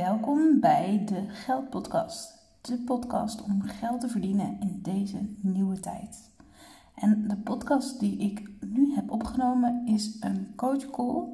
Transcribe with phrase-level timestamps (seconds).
[0.00, 2.38] Welkom bij de Geldpodcast.
[2.60, 6.30] De podcast om geld te verdienen in deze nieuwe tijd.
[6.94, 11.24] En de podcast die ik nu heb opgenomen is een coach call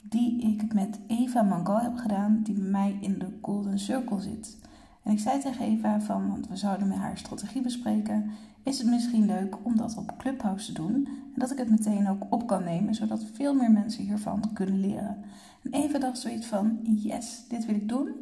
[0.00, 4.58] die ik met Eva Mangal heb gedaan, die bij mij in de Golden Circle zit.
[5.02, 8.30] En ik zei tegen Eva van, want we zouden met haar strategie bespreken,
[8.62, 10.94] is het misschien leuk om dat op Clubhouse te doen
[11.34, 14.80] en dat ik het meteen ook op kan nemen, zodat veel meer mensen hiervan kunnen
[14.80, 15.24] leren.
[15.70, 18.14] En Eva dacht zoiets van, yes, dit wil ik doen.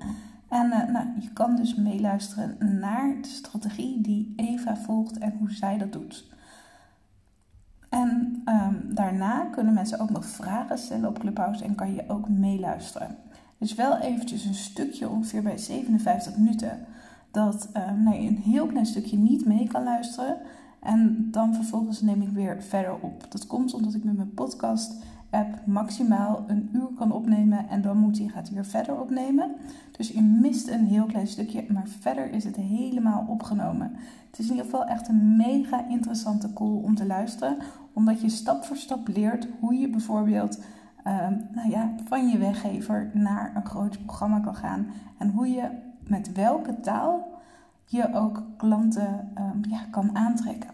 [0.49, 5.51] En uh, nou, je kan dus meeluisteren naar de strategie die Eva volgt en hoe
[5.51, 6.33] zij dat doet.
[7.89, 12.29] En um, daarna kunnen mensen ook nog vragen stellen op Clubhouse en kan je ook
[12.29, 13.17] meeluisteren.
[13.59, 16.87] Dus wel eventjes een stukje, ongeveer bij 57 minuten,
[17.31, 20.37] dat um, je een heel klein stukje niet mee kan luisteren.
[20.81, 23.27] En dan vervolgens neem ik weer verder op.
[23.29, 25.03] Dat komt omdat ik met mijn podcast
[25.35, 29.55] app maximaal een uur kan opnemen en dan moet hij, gaat weer verder opnemen.
[29.97, 33.93] Dus je mist een heel klein stukje, maar verder is het helemaal opgenomen.
[34.31, 37.57] Het is in ieder geval echt een mega interessante call om te luisteren,
[37.93, 40.59] omdat je stap voor stap leert hoe je bijvoorbeeld
[41.07, 44.87] um, nou ja, van je weggever naar een groot programma kan gaan
[45.19, 45.69] en hoe je
[46.07, 47.33] met welke taal
[47.85, 50.74] je ook klanten um, ja, kan aantrekken.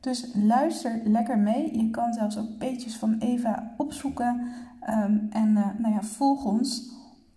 [0.00, 1.78] Dus luister lekker mee.
[1.78, 4.54] Je kan zelfs ook beetjes van Eva opzoeken.
[4.88, 6.92] Um, en uh, nou ja, volg ons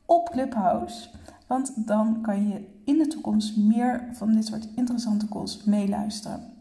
[0.06, 1.10] op Clubhouse.
[1.48, 6.52] Want dan kan je in de toekomst meer van dit soort interessante calls meeluisteren.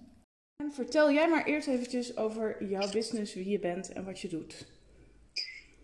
[0.56, 4.28] En vertel jij maar eerst eventjes over jouw business, wie je bent en wat je
[4.28, 4.66] doet.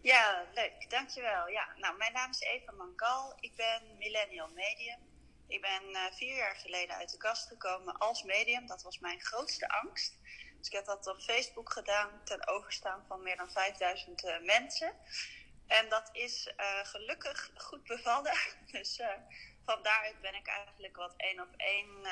[0.02, 0.86] Ja, leuk.
[0.88, 1.48] Dankjewel.
[1.48, 3.32] Ja, nou, mijn naam is Eva Mankal.
[3.40, 5.07] Ik ben Millennial Medium.
[5.48, 8.66] Ik ben uh, vier jaar geleden uit de kast gekomen als medium.
[8.66, 10.18] Dat was mijn grootste angst.
[10.58, 14.92] Dus ik heb dat op Facebook gedaan ten overstaan van meer dan 5000 uh, mensen.
[15.66, 18.36] En dat is uh, gelukkig goed bevallen.
[18.72, 19.00] Dus
[19.64, 22.06] van daaruit ben ik eigenlijk wat één op één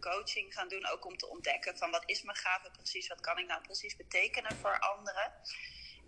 [0.00, 0.86] coaching gaan doen.
[0.86, 3.08] Ook om te ontdekken van wat is mijn gave precies?
[3.08, 5.32] Wat kan ik nou precies betekenen voor anderen?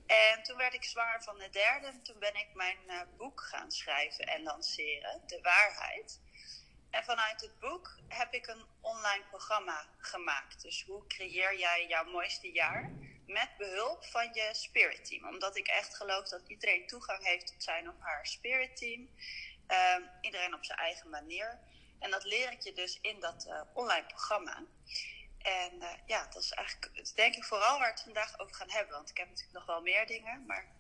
[0.07, 2.01] En toen werd ik zwaar van de derde.
[2.03, 5.23] Toen ben ik mijn boek gaan schrijven en lanceren.
[5.27, 6.21] De waarheid.
[6.91, 10.63] En vanuit het boek heb ik een online programma gemaakt.
[10.63, 12.93] Dus hoe creëer jij jouw mooiste jaar?
[13.27, 15.29] Met behulp van je spirit team.
[15.29, 19.09] Omdat ik echt geloof dat iedereen toegang heeft tot zijn of haar spirit team.
[19.69, 21.59] Uh, iedereen op zijn eigen manier.
[21.99, 24.65] En dat leer ik je dus in dat uh, online programma.
[25.39, 28.71] En uh, ja, dat is eigenlijk, denk ik, vooral waar we het vandaag over gaan
[28.71, 28.95] hebben.
[28.95, 30.78] Want ik heb natuurlijk nog wel meer dingen, maar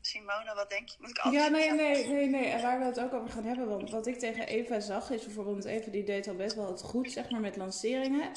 [0.00, 0.96] Simone, wat denk je?
[1.00, 2.44] Moet ik ja, nee, nee, nee, nee.
[2.44, 3.68] En waar we het ook over gaan hebben.
[3.68, 6.82] Want wat ik tegen Eva zag, is bijvoorbeeld Eva die deed al best wel het
[6.82, 8.30] goed, zeg maar, met lanceringen.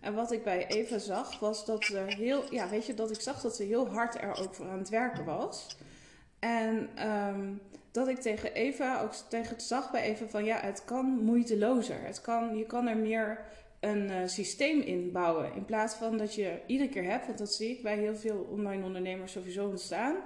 [0.00, 3.20] En wat ik bij Eva zag, was dat ze heel, ja, weet je, dat ik
[3.20, 5.76] zag dat ze heel hard er ook voor aan het werken was.
[6.38, 10.84] En um, dat ik tegen Eva, ook tegen het zag bij Eva van, ja, het
[10.84, 12.00] kan moeitelozer.
[12.00, 13.44] Het kan, je kan er meer
[13.80, 15.54] een uh, systeem in bouwen.
[15.54, 18.46] In plaats van dat je iedere keer hebt, want dat zie ik bij heel veel
[18.50, 20.16] online ondernemers sowieso ontstaan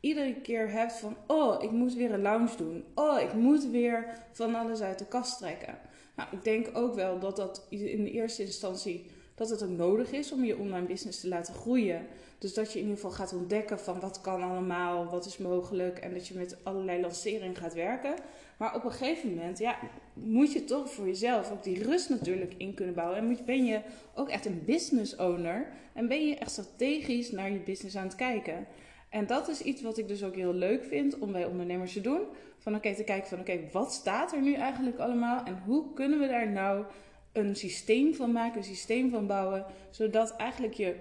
[0.00, 2.84] iedere keer hebt van, oh, ik moet weer een lounge doen.
[2.94, 5.78] Oh, ik moet weer van alles uit de kast trekken.
[6.16, 10.12] Nou, ik denk ook wel dat dat in de eerste instantie dat het ook nodig
[10.12, 12.06] is om je online business te laten groeien.
[12.38, 15.98] Dus dat je in ieder geval gaat ontdekken van wat kan allemaal, wat is mogelijk
[15.98, 18.14] en dat je met allerlei lanceringen gaat werken.
[18.56, 19.78] Maar op een gegeven moment, ja,
[20.12, 23.18] moet je toch voor jezelf ook die rust natuurlijk in kunnen bouwen.
[23.18, 23.80] En moet, ben je
[24.14, 28.14] ook echt een business owner en ben je echt strategisch naar je business aan het
[28.14, 28.66] kijken.
[29.08, 32.00] En dat is iets wat ik dus ook heel leuk vind om bij ondernemers te
[32.00, 32.20] doen.
[32.58, 35.44] Van oké, te kijken van oké, wat staat er nu eigenlijk allemaal?
[35.44, 36.84] En hoe kunnen we daar nou
[37.32, 39.64] een systeem van maken, een systeem van bouwen.
[39.90, 40.94] Zodat eigenlijk je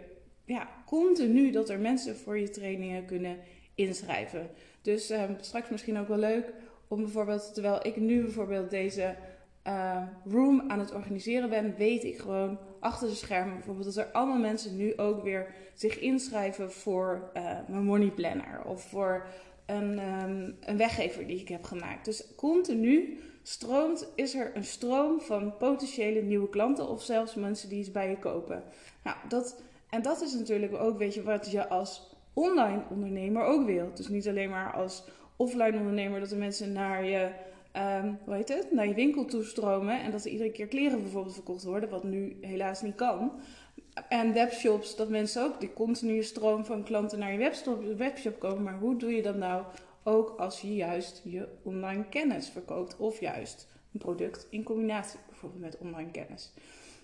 [0.46, 3.38] ja, continu dat er mensen voor je trainingen kunnen
[3.75, 4.50] inschrijven.
[4.81, 6.53] Dus um, straks misschien ook wel leuk
[6.88, 9.16] om bijvoorbeeld, terwijl ik nu bijvoorbeeld deze
[9.67, 14.12] uh, room aan het organiseren ben, weet ik gewoon achter de schermen bijvoorbeeld dat er
[14.12, 19.28] allemaal mensen nu ook weer zich inschrijven voor uh, mijn money planner of voor
[19.66, 22.06] een, um, een weggever die ik heb gemaakt.
[22.06, 27.79] Dus continu stroomt, is er een stroom van potentiële nieuwe klanten of zelfs mensen die
[27.79, 28.64] iets bij je kopen.
[29.03, 33.66] Nou, dat, en dat is natuurlijk ook, weet je, wat je als online ondernemer ook
[33.66, 33.97] wilt.
[33.97, 35.03] Dus niet alleen maar als
[35.35, 37.32] offline ondernemer dat de mensen naar je
[37.78, 40.02] um, het, naar je winkel toestromen.
[40.02, 43.32] En dat er iedere keer kleren bijvoorbeeld verkocht worden, wat nu helaas niet kan.
[44.09, 48.64] En webshops, dat mensen ook die continue stroom van klanten naar je webshop, webshop komen.
[48.64, 49.64] Maar hoe doe je dat nou
[50.03, 52.97] ook als je juist je online kennis verkoopt?
[52.97, 56.53] Of juist een product in combinatie bijvoorbeeld met online kennis.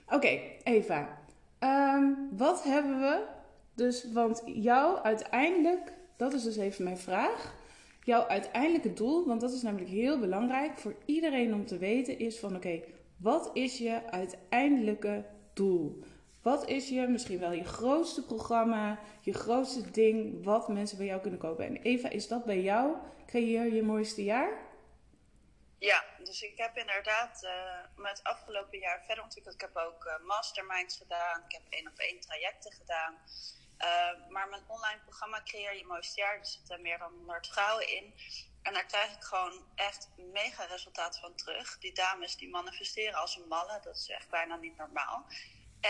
[0.10, 1.22] Oké, Eva.
[1.60, 3.24] Um, wat hebben we
[3.74, 7.54] dus, want jou uiteindelijk, dat is dus even mijn vraag
[8.04, 12.40] jouw uiteindelijke doel, want dat is namelijk heel belangrijk voor iedereen om te weten, is
[12.40, 12.82] van oké,
[13.18, 16.04] wat is je uiteindelijke doel?
[16.42, 21.22] Wat is je misschien wel je grootste programma, je grootste ding wat mensen bij jou
[21.22, 21.66] kunnen kopen?
[21.66, 22.96] En Eva, is dat bij jou?
[23.26, 24.72] Creëer je mooiste jaar?
[25.78, 29.56] Ja, dus ik heb inderdaad uh, met afgelopen jaar verder ontwikkeld.
[29.56, 33.18] Ik heb ook uh, masterminds gedaan, ik heb één op één trajecten gedaan.
[33.84, 37.96] Uh, maar mijn online programma Creëer je mooiste jaar, er zitten meer dan 100 vrouwen
[37.98, 38.14] in.
[38.62, 41.78] En daar krijg ik gewoon echt mega resultaat van terug.
[41.80, 45.26] Die dames die manifesteren als een malle, dat is echt bijna niet normaal.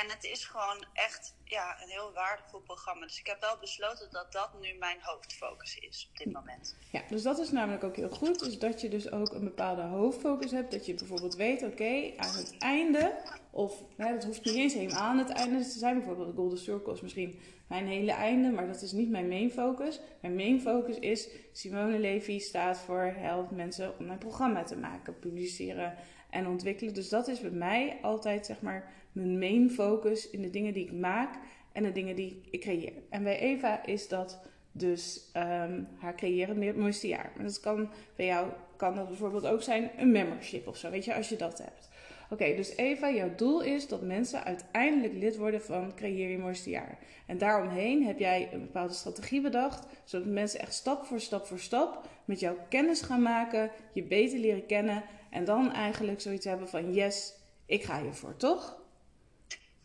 [0.02, 3.06] En het is gewoon echt ja, een heel waardevol programma.
[3.06, 6.76] Dus ik heb wel besloten dat dat nu mijn hoofdfocus is op dit moment.
[6.92, 8.40] Ja, dus dat is namelijk ook heel goed.
[8.40, 10.72] Dus dat je dus ook een bepaalde hoofdfocus hebt.
[10.72, 15.02] Dat je bijvoorbeeld weet, oké, aan het einde, of hè, dat hoeft niet eens helemaal
[15.02, 15.98] aan het einde te zijn.
[15.98, 19.52] Bijvoorbeeld de Golden Circle is misschien mijn hele einde, maar dat is niet mijn main
[19.52, 20.00] focus.
[20.22, 25.20] Mijn main focus is, Simone Levy staat voor help mensen om mijn programma te maken,
[25.20, 25.94] publiceren
[26.30, 26.94] en ontwikkelen.
[26.94, 30.84] Dus dat is bij mij altijd, zeg maar mijn main focus in de dingen die
[30.84, 31.36] ik maak
[31.72, 32.94] en de dingen die ik creëer.
[33.10, 34.40] En bij Eva is dat
[34.72, 37.32] dus um, haar creëren het mooiste jaar.
[37.36, 41.06] Maar dat kan bij jou kan dat bijvoorbeeld ook zijn een membership of zo, weet
[41.06, 41.90] je, als je dat hebt.
[42.34, 46.70] Oké, dus Eva, jouw doel is dat mensen uiteindelijk lid worden van Creëer je mooiste
[46.70, 46.98] jaar.
[47.28, 51.60] En daaromheen heb jij een bepaalde strategie bedacht, zodat mensen echt stap voor stap voor
[51.60, 56.70] stap met jou kennis gaan maken, je beter leren kennen en dan eigenlijk zoiets hebben
[56.70, 57.34] van yes,
[57.66, 58.82] ik ga hiervoor, toch?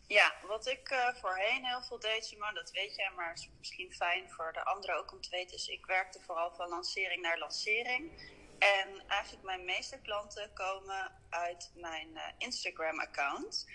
[0.07, 3.91] Ja, wat ik uh, voorheen heel veel deed, Simon, dat weet jij, maar is misschien
[3.91, 5.51] fijn voor de anderen ook om te weten.
[5.51, 8.11] Dus ik werkte vooral van lancering naar lancering.
[8.59, 13.65] En eigenlijk mijn meeste klanten komen uit mijn uh, Instagram-account.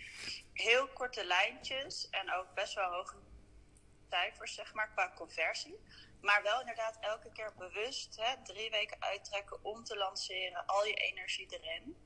[0.52, 3.16] Heel korte lijntjes en ook best wel hoge
[4.10, 5.78] cijfers, zeg maar, qua conversie.
[6.20, 10.94] Maar wel inderdaad elke keer bewust hè, drie weken uittrekken om te lanceren, al je
[10.94, 11.96] energie erin.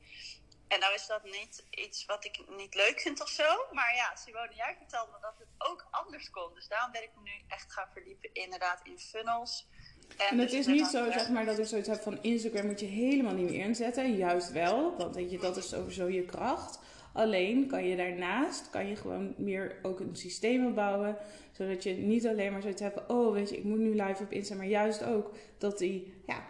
[0.69, 3.66] En nou is dat niet iets wat ik niet leuk vind of zo.
[3.72, 6.54] Maar ja, Simone, jij vertelde me dat het ook anders kon.
[6.54, 9.69] Dus daarom ben ik me nu echt gaan verdiepen inderdaad in funnels.
[10.16, 12.66] En, en het dus is niet zo, zeg maar, dat ik zoiets heb van Instagram
[12.66, 14.16] moet je helemaal niet meer inzetten.
[14.16, 16.78] Juist wel, want weet je, dat is sowieso je kracht.
[17.12, 21.16] Alleen kan je daarnaast, kan je gewoon meer ook een systeem bouwen.
[21.52, 24.32] Zodat je niet alleen maar zoiets hebt oh weet je, ik moet nu live op
[24.32, 24.58] Instagram.
[24.58, 26.43] Maar juist ook dat die, ja,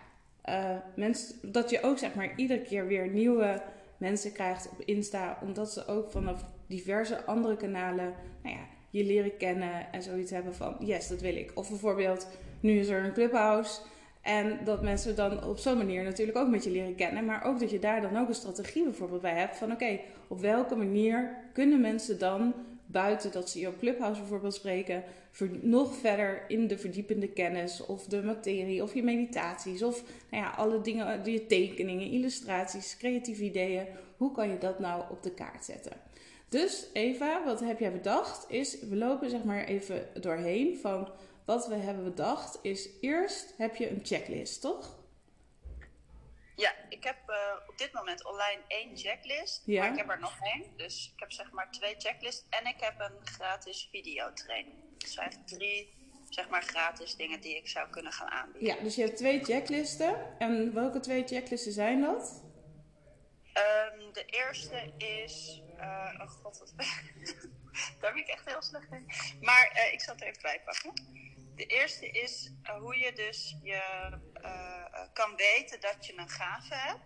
[0.48, 3.62] uh, mensen, dat je ook zeg maar iedere keer weer nieuwe
[3.96, 9.36] mensen krijgt op Insta, omdat ze ook vanaf diverse andere kanalen nou ja, je leren
[9.36, 11.50] kennen en zoiets hebben van yes, dat wil ik.
[11.54, 12.28] Of bijvoorbeeld,
[12.60, 13.80] nu is er een clubhouse.
[14.22, 17.24] En dat mensen dan op zo'n manier natuurlijk ook met je leren kennen.
[17.24, 19.56] Maar ook dat je daar dan ook een strategie bijvoorbeeld bij hebt.
[19.56, 22.54] Van oké, op welke manier kunnen mensen dan
[22.86, 25.04] buiten dat ze je op Clubhouse bijvoorbeeld spreken,
[25.60, 30.50] nog verder in de verdiepende kennis of de materie of je meditaties of nou ja,
[30.50, 33.86] alle dingen, je tekeningen, illustraties, creatieve ideeën.
[34.16, 35.92] Hoe kan je dat nou op de kaart zetten?
[36.48, 38.50] Dus Eva, wat heb jij bedacht?
[38.50, 41.08] Is we lopen zeg maar even doorheen van
[41.48, 42.58] wat we hebben bedacht.
[42.62, 44.96] Is eerst heb je een checklist, toch?
[46.56, 47.36] Ja, ik heb uh,
[47.68, 49.62] op dit moment online één checklist.
[49.64, 49.80] Ja.
[49.80, 50.64] Maar ik heb er nog één.
[50.76, 52.44] Dus ik heb zeg maar twee checklists.
[52.50, 54.76] En ik heb een gratis videotraining.
[54.98, 55.96] Dus eigenlijk drie
[56.28, 58.76] zeg maar gratis dingen die ik zou kunnen gaan aanbieden.
[58.76, 60.38] Ja, dus je hebt twee checklisten.
[60.38, 62.42] En welke twee checklisten zijn dat?
[63.54, 65.62] Um, de eerste is.
[65.76, 66.72] Uh, oh god, wat.
[68.00, 69.06] Daar ben ik echt heel slecht in.
[69.40, 71.17] Maar uh, ik zal het even bij pakken.
[71.58, 73.82] De eerste is uh, hoe je dus je
[75.12, 77.00] kan weten dat je een gave hebt.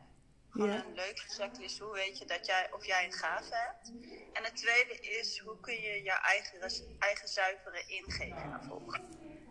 [0.50, 0.84] Gewoon ja.
[0.84, 1.78] een leuke checklist.
[1.78, 3.92] Hoe weet je dat jij, of jij een gave hebt?
[4.32, 6.60] En het tweede is, hoe kun je je eigen,
[6.98, 9.00] eigen zuivere ingevingen volgen?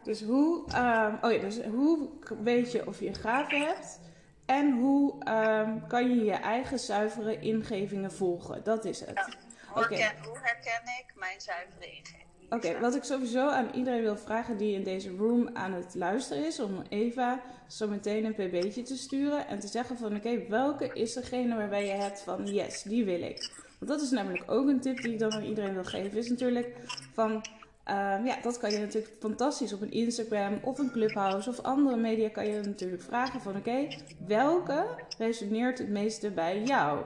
[0.03, 2.10] Dus hoe, um, oh ja, dus hoe
[2.43, 4.00] weet je of je een gave hebt?
[4.46, 8.63] En hoe um, kan je je eigen zuivere ingevingen volgen?
[8.63, 9.15] Dat is het.
[9.15, 9.29] Ja.
[9.67, 12.20] Hoe, herken, hoe herken ik mijn zuivere ingevingen?
[12.53, 16.46] Oké, wat ik sowieso aan iedereen wil vragen die in deze room aan het luisteren
[16.46, 20.89] is, om Eva zo meteen een pb'tje te sturen en te zeggen van oké, welke
[20.93, 23.51] is degene waarbij je hebt van yes, die wil ik.
[23.79, 26.29] Want dat is namelijk ook een tip die ik dan aan iedereen wil geven, is
[26.29, 26.75] natuurlijk
[27.13, 31.60] van um, ja, dat kan je natuurlijk fantastisch op een Instagram of een Clubhouse of
[31.60, 33.88] andere media kan je natuurlijk vragen van oké,
[34.27, 34.86] welke
[35.17, 37.00] resoneert het meeste bij jou?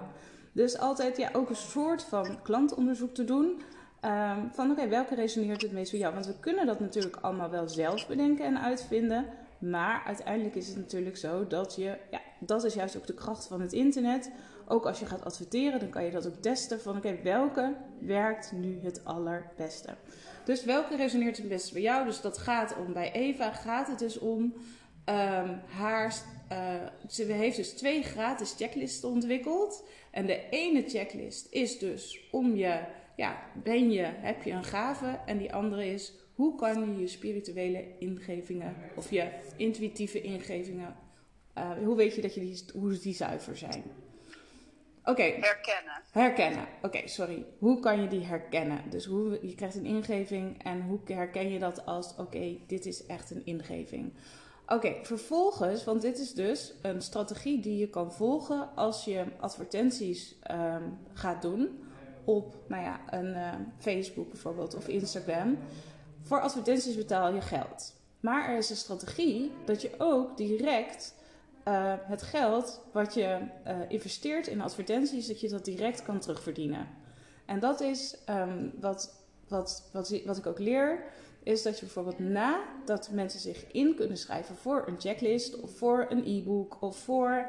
[0.52, 3.62] Dus altijd ja, ook een soort van klantonderzoek te doen.
[4.06, 6.14] Um, van oké, welke resoneert het meest voor jou?
[6.14, 9.26] Want we kunnen dat natuurlijk allemaal wel zelf bedenken en uitvinden.
[9.60, 13.48] Maar uiteindelijk is het natuurlijk zo dat je, ja, dat is juist ook de kracht
[13.48, 14.32] van het internet.
[14.68, 18.52] Ook als je gaat adverteren, dan kan je dat ook testen van oké, welke werkt
[18.52, 19.96] nu het allerbeste?
[20.44, 22.06] Dus welke resoneert het beste bij jou?
[22.06, 24.54] Dus dat gaat om bij Eva, gaat het dus om
[25.06, 26.16] Ehm, haar,
[26.48, 26.76] eh,
[27.10, 29.84] ze heeft dus twee gratis checklisten ontwikkeld.
[30.12, 32.80] En de ene checklist is dus om je,
[33.16, 35.20] ja, ben je, heb je een gave?
[35.26, 40.96] En die andere is, hoe kan je je spirituele ingevingen of je intuïtieve ingevingen,
[41.58, 43.84] uh, hoe weet je dat je die, hoe die zuiver zijn?
[45.04, 45.24] Oké.
[45.24, 46.02] Herkennen.
[46.12, 46.68] Herkennen.
[46.82, 47.46] Oké, sorry.
[47.58, 48.82] Hoe kan je die herkennen?
[48.90, 53.06] Dus hoe, je krijgt een ingeving en hoe herken je dat als, oké, dit is
[53.06, 54.14] echt een ingeving.
[54.68, 60.36] Oké, vervolgens, want dit is dus een strategie die je kan volgen als je advertenties
[60.52, 61.85] um, gaat doen
[62.26, 65.58] op, nou ja, een uh, Facebook bijvoorbeeld of Instagram.
[66.22, 67.94] Voor advertenties betaal je geld.
[68.20, 71.16] Maar er is een strategie dat je ook direct
[71.68, 76.88] uh, het geld wat je uh, investeert in advertenties, dat je dat direct kan terugverdienen.
[77.46, 81.04] En dat is um, wat, wat, wat, wat ik ook leer,
[81.44, 86.06] is dat je bijvoorbeeld nadat mensen zich in kunnen schrijven voor een checklist of voor
[86.10, 87.46] een e-book of voor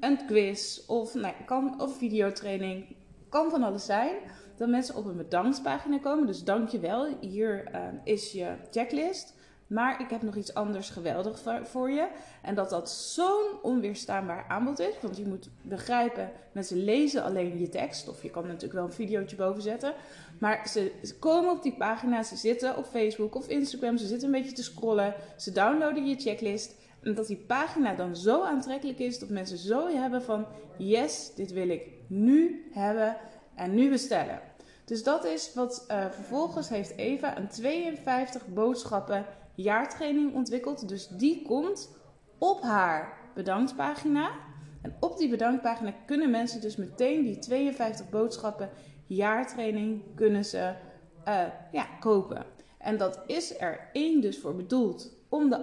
[0.00, 2.96] een quiz of, nou, kan, of videotraining,
[3.30, 4.14] kan van alles zijn,
[4.56, 6.26] dat mensen op een bedankspagina komen.
[6.26, 9.34] Dus dankjewel, hier uh, is je checklist.
[9.70, 12.08] Maar ik heb nog iets anders geweldig voor je.
[12.42, 14.94] En dat dat zo'n onweerstaanbaar aanbod is.
[15.02, 18.08] Want je moet begrijpen, mensen lezen alleen je tekst.
[18.08, 19.94] Of je kan natuurlijk wel een videootje boven zetten.
[20.38, 23.98] Maar ze, komen op die pagina, ze zitten op Facebook of Instagram.
[23.98, 25.14] Ze zitten een beetje te scrollen.
[25.36, 26.74] Ze downloaden je checklist.
[27.02, 30.46] En dat die pagina dan zo aantrekkelijk is dat mensen zo hebben van...
[30.78, 33.16] Yes, dit wil ik nu hebben
[33.54, 34.40] en nu bestellen.
[34.84, 40.88] Dus dat is wat uh, vervolgens heeft Eva een 52 boodschappen jaartraining ontwikkeld.
[40.88, 41.90] Dus die komt
[42.38, 44.30] op haar bedankpagina.
[44.82, 48.70] En op die bedankpagina kunnen mensen dus meteen die 52 boodschappen
[49.06, 50.74] jaartraining kunnen ze
[51.28, 51.42] uh,
[51.72, 52.44] ja, kopen.
[52.78, 55.62] En dat is er één dus voor bedoeld om de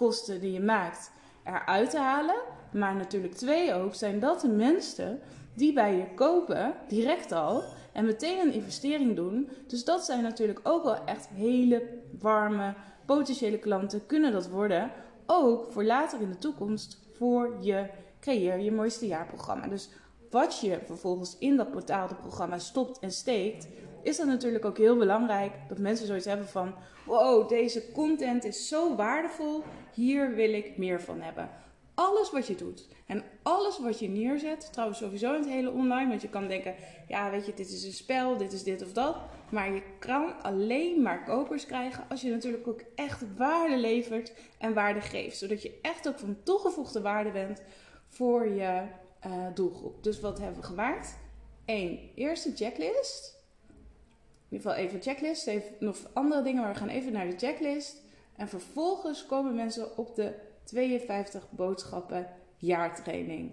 [0.00, 1.10] advertentiekosten die je maakt
[1.44, 2.36] eruit te halen.
[2.72, 5.20] Maar natuurlijk twee ook zijn dat de mensen
[5.54, 9.48] die bij je kopen, direct al, en meteen een investering doen.
[9.66, 11.88] Dus dat zijn natuurlijk ook wel echt hele
[12.18, 12.74] warme
[13.06, 14.90] potentiële klanten kunnen dat worden.
[15.26, 17.86] Ook voor later in de toekomst voor je
[18.20, 19.66] creëer je mooiste jaarprogramma.
[19.66, 19.88] Dus
[20.30, 23.68] wat je vervolgens in dat betaalde programma stopt en steekt,
[24.02, 26.74] is dan natuurlijk ook heel belangrijk dat mensen zoiets hebben van:
[27.06, 29.62] wow, deze content is zo waardevol,
[29.94, 31.50] hier wil ik meer van hebben
[32.00, 36.08] alles wat je doet en alles wat je neerzet, trouwens sowieso in het hele online,
[36.08, 36.74] want je kan denken,
[37.08, 39.16] ja weet je, dit is een spel, dit is dit of dat.
[39.50, 44.74] Maar je kan alleen maar kopers krijgen als je natuurlijk ook echt waarde levert en
[44.74, 45.38] waarde geeft.
[45.38, 47.62] Zodat je echt ook van toegevoegde waarde bent
[48.08, 48.82] voor je
[49.26, 50.02] uh, doelgroep.
[50.02, 51.18] Dus wat hebben we gemaakt?
[51.64, 53.38] Eén, eerste checklist.
[54.48, 55.46] In ieder geval even checklist.
[55.46, 58.02] Even nog andere dingen, maar we gaan even naar de checklist.
[58.40, 60.32] En vervolgens komen mensen op de
[60.64, 63.52] 52 boodschappen jaartraining.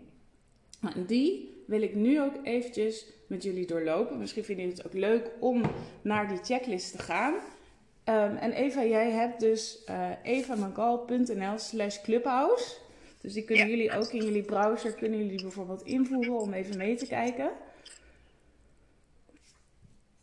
[0.81, 4.17] Nou, en die wil ik nu ook eventjes met jullie doorlopen.
[4.17, 5.61] Misschien vinden jullie het ook leuk om
[6.01, 7.33] naar die checklist te gaan.
[7.33, 12.75] Um, en Eva, jij hebt dus uh, evamangal.nl slash clubhouse.
[13.21, 16.95] Dus die kunnen jullie ook in jullie browser, kunnen jullie bijvoorbeeld invoeren om even mee
[16.95, 17.51] te kijken.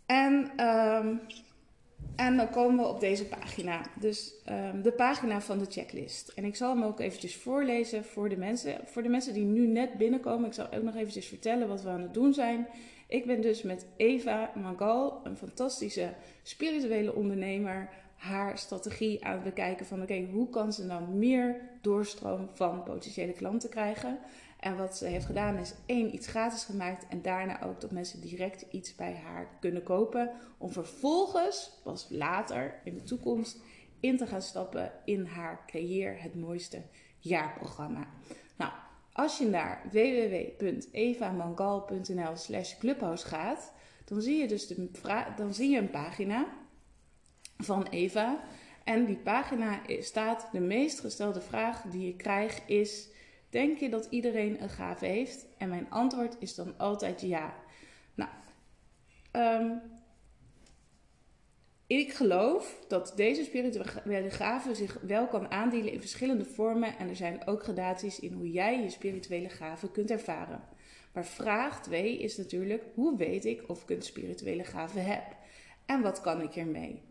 [0.06, 1.21] En um,
[2.16, 3.80] en dan komen we op deze pagina.
[4.00, 6.28] Dus um, de pagina van de checklist.
[6.28, 8.80] En ik zal hem ook eventjes voorlezen voor de mensen.
[8.85, 10.47] Voor de mensen die nu net binnenkomen.
[10.47, 12.66] Ik zal ook nog eventjes vertellen wat we aan het doen zijn.
[13.09, 19.87] Ik ben dus met Eva Magal, een fantastische spirituele ondernemer, haar strategie aan het bekijken
[19.87, 24.18] van oké, hoe kan ze dan meer doorstroom van potentiële klanten krijgen?
[24.64, 27.06] En wat ze heeft gedaan is één, iets gratis gemaakt.
[27.09, 30.30] En daarna ook dat mensen direct iets bij haar kunnen kopen.
[30.59, 33.61] Om vervolgens, pas later in de toekomst,
[34.00, 36.83] in te gaan stappen in haar Creëer het mooiste
[37.18, 38.06] jaarprogramma.
[38.56, 38.73] Nou,
[39.12, 43.73] als je naar www.evamangal.nl slash clubhouse gaat,
[44.04, 44.90] dan zie je dus de
[45.37, 46.47] dan zie je een pagina
[47.56, 48.44] van Eva.
[48.85, 53.12] En die pagina staat, de meest gestelde vraag die je krijgt is
[53.54, 55.46] Denk je dat iedereen een gave heeft?
[55.58, 57.54] En mijn antwoord is dan altijd ja.
[58.14, 58.30] Nou,
[59.32, 59.80] um,
[61.87, 66.99] ik geloof dat deze spirituele gave zich wel kan aandienen in verschillende vormen.
[66.99, 70.62] En er zijn ook gradaties in hoe jij je spirituele gave kunt ervaren.
[71.12, 75.37] Maar vraag 2 is natuurlijk: hoe weet ik of ik een spirituele gave heb?
[75.87, 77.02] En wat kan ik ermee?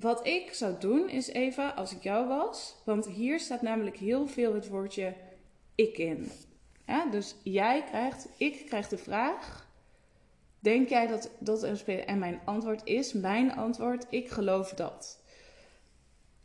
[0.00, 4.26] Wat ik zou doen is even, als ik jou was, want hier staat namelijk heel
[4.26, 5.14] veel het woordje
[5.74, 6.30] ik in.
[7.10, 9.68] Dus jij krijgt, ik krijg de vraag,
[10.58, 11.86] denk jij dat dat een?
[11.86, 15.22] En mijn antwoord is, mijn antwoord, ik geloof dat.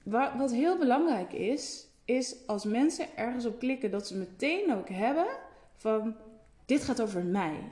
[0.04, 4.90] wa- wat heel belangrijk is, is als mensen ergens op klikken, dat ze meteen ook
[4.90, 5.28] hebben
[5.76, 6.16] van
[6.66, 7.72] dit gaat over mij.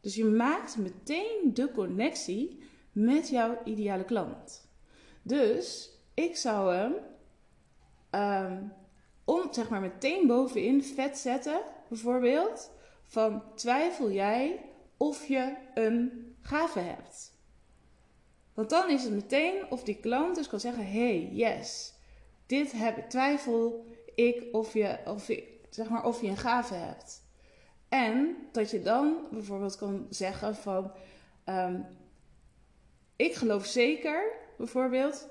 [0.00, 2.58] Dus je maakt meteen de connectie
[2.92, 4.65] met jouw ideale klant.
[5.26, 6.94] Dus ik zou hem
[8.10, 8.62] ehm,
[9.24, 12.70] om, zeg maar, meteen bovenin vet zetten, bijvoorbeeld,
[13.02, 14.60] van twijfel jij
[14.96, 17.32] of je een gave hebt.
[18.54, 21.94] Want dan is het meteen of die klant dus kan zeggen: hey, yes,
[22.46, 25.30] dit heb twijfel ik of je, of
[25.70, 27.24] zeg maar, of je een gave hebt.
[27.88, 30.92] En dat je dan bijvoorbeeld kan zeggen van,
[31.44, 31.80] ehm,
[33.16, 35.28] ik geloof zeker, bijvoorbeeld,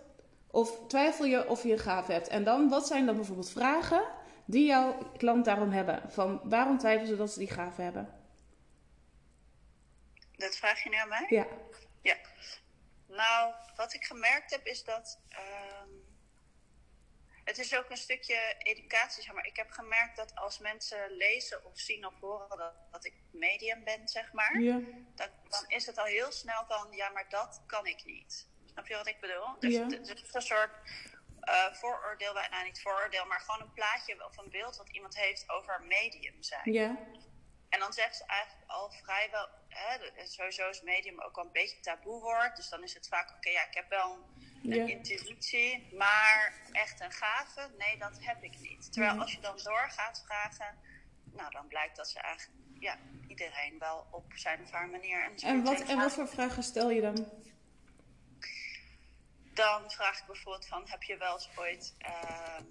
[0.48, 2.27] of twijfel je of je een gave hebt.
[2.27, 4.03] En dan, wat zijn dan bijvoorbeeld vragen
[4.46, 6.12] die jouw klant daarom hebben?
[6.12, 8.20] Van, waarom twijfelen ze dat ze die gave hebben?
[10.32, 11.25] Dat vraag je nu aan mij?
[11.29, 11.48] Ja,
[12.01, 12.15] Ja.
[13.08, 15.20] Nou, wat ik gemerkt heb is dat.
[15.29, 15.89] ehm,
[17.44, 19.46] het is ook een stukje educatie, zeg maar.
[19.46, 23.84] Ik heb gemerkt dat als mensen lezen of zien of horen dat, dat ik medium
[23.84, 24.60] ben, zeg maar.
[24.60, 24.79] ja,
[25.15, 28.48] Dan, dan is het al heel snel van, ja, maar dat kan ik niet.
[28.75, 29.60] Snap je wat ik bedoel?
[29.60, 29.84] Dus Ja.
[29.84, 30.72] het het is een soort
[31.41, 35.17] eh, vooroordeel, bij- nou niet vooroordeel, maar gewoon een plaatje of een beeld wat iemand
[35.17, 36.72] heeft over medium zijn.
[36.74, 36.98] ja,
[37.70, 41.79] En dan zegt ze eigenlijk al vrijwel, hè, sowieso is medium ook wel een beetje
[41.79, 42.55] taboe woord.
[42.55, 44.86] Dus dan is het vaak, oké, ja, ik heb wel een, een Ja.
[44.86, 48.91] intuïtie, maar echt een gave, nee, dat heb ik niet.
[48.94, 50.77] Terwijl als je dan door gaat vragen,
[51.24, 55.25] nou, dan blijkt dat ze eigenlijk, ja, iedereen wel op zijn of haar manier.
[55.25, 57.44] een En wat, en wat voor vragen stel je dan?
[59.56, 62.64] Dan vraag ik bijvoorbeeld van, heb je wel eens ooit, ehm,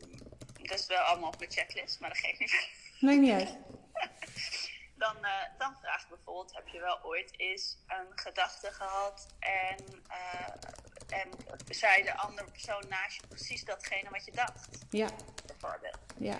[0.62, 2.68] dat is wel allemaal op mijn checklist, maar dat geeft niet.
[3.00, 3.58] Nee, niet uit.
[4.96, 9.78] Dan, eh, dan vraag ik bijvoorbeeld, heb je wel ooit eens een gedachte gehad en,
[10.08, 11.30] eh, en
[11.68, 15.08] zei de andere persoon naast je precies datgene wat je dacht, Ja,
[15.46, 15.98] bijvoorbeeld.
[16.18, 16.38] ja,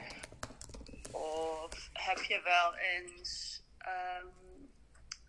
[1.13, 4.27] Of heb je wel eens ehm,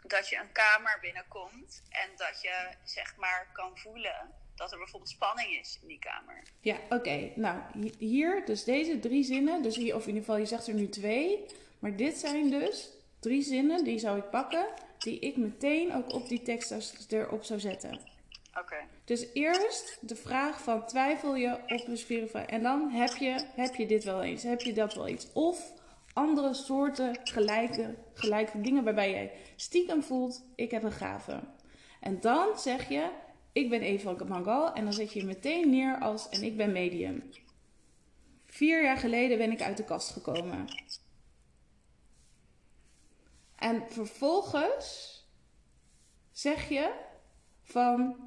[0.02, 5.12] dat je een kamer binnenkomt en dat je zeg maar kan voelen dat er bijvoorbeeld
[5.12, 6.44] spanning is in die kamer.
[6.60, 7.32] ja, oké.
[7.36, 10.68] Nou, hi- hier, dus deze drie zinnen, dus hier, of in ieder geval, je zegt
[10.68, 11.46] er nu twee,
[11.80, 12.90] maar dit zijn dus
[13.20, 14.66] drie zinnen, die zou ik pakken,
[15.00, 18.00] die ik meteen ook op die tekst erop zou zetten.
[18.60, 18.76] Oké.
[19.06, 23.76] Dus eerst de vraag van twijfel je op een spiritueel en dan heb je, heb
[23.76, 25.28] je dit wel eens, heb je dat wel eens.
[25.34, 25.74] Of
[26.14, 31.40] andere soorten gelijke, gelijke dingen waarbij jij stiekem voelt, ik heb een gave.
[32.00, 33.10] En dan zeg je,
[33.56, 36.72] ik ben Eva Mangal en dan zet je je meteen neer als en ik ben
[36.72, 37.24] medium.
[38.46, 40.66] Vier jaar geleden ben ik uit de kast gekomen.
[43.56, 45.20] En vervolgens
[46.32, 46.92] zeg je
[47.62, 48.26] van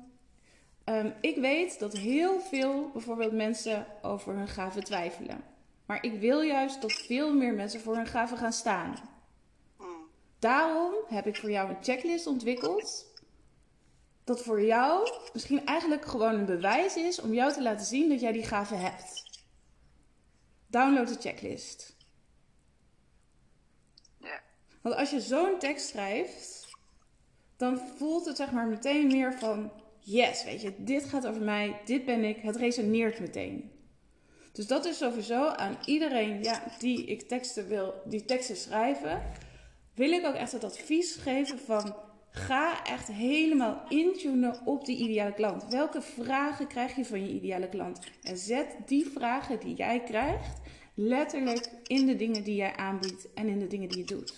[0.88, 5.44] Ehm, ik weet dat heel veel bijvoorbeeld mensen over hun gaven twijfelen.
[5.86, 8.94] Maar ik wil juist dat veel meer mensen voor hun gaven gaan staan.
[9.76, 10.08] Hmm.
[10.38, 13.07] Daarom heb ik voor jou een checklist ontwikkeld.
[14.28, 18.20] Dat voor jou misschien eigenlijk gewoon een bewijs is om jou te laten zien dat
[18.20, 19.42] jij die gave hebt.
[20.66, 21.96] Download de checklist.
[24.20, 24.40] Ja.
[24.82, 26.68] Want als je zo'n tekst schrijft,
[27.56, 31.80] dan voelt het zeg maar meteen meer van yes, weet je, dit gaat over mij,
[31.84, 33.70] dit ben ik, het resoneert meteen.
[34.52, 39.22] Dus dat is sowieso aan iedereen ja, die ik teksten wil, die teksten schrijven,
[39.94, 41.94] wil ik ook echt het advies geven van
[42.38, 45.64] ga echt helemaal intunen op die ideale klant.
[45.68, 48.00] Welke vragen krijg je van je ideale klant?
[48.22, 50.60] En zet die vragen die jij krijgt
[50.94, 54.34] letterlijk in de dingen die jij aanbiedt en in de dingen die je doet.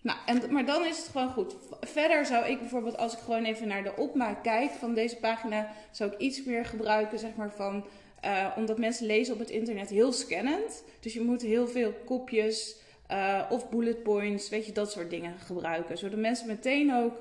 [0.00, 1.56] Nou, en, maar dan is het gewoon goed.
[1.80, 5.72] Verder zou ik bijvoorbeeld, als ik gewoon even naar de opmaak kijk van deze pagina,
[5.90, 7.84] zou ik iets meer gebruiken, zeg maar van,
[8.20, 10.84] eh, omdat mensen lezen op het internet heel scannend.
[11.00, 12.76] Dus je moet heel veel kopjes
[13.08, 15.98] eh, of bullet points, weet je, dat soort dingen gebruiken.
[15.98, 17.16] Zodat mensen meteen ook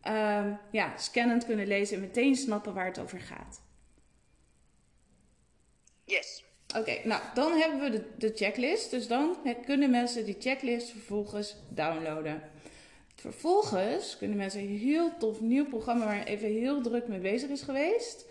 [0.00, 3.60] ehm, ja, scannend kunnen lezen en meteen snappen waar het over gaat.
[6.04, 6.44] Yes.
[6.76, 8.90] Oké, nou dan hebben we de, de checklist.
[8.90, 12.42] Dus dan kunnen mensen die checklist vervolgens downloaden.
[13.14, 17.62] Vervolgens kunnen mensen een heel tof nieuw programma waar even heel druk mee bezig is
[17.62, 18.26] geweest.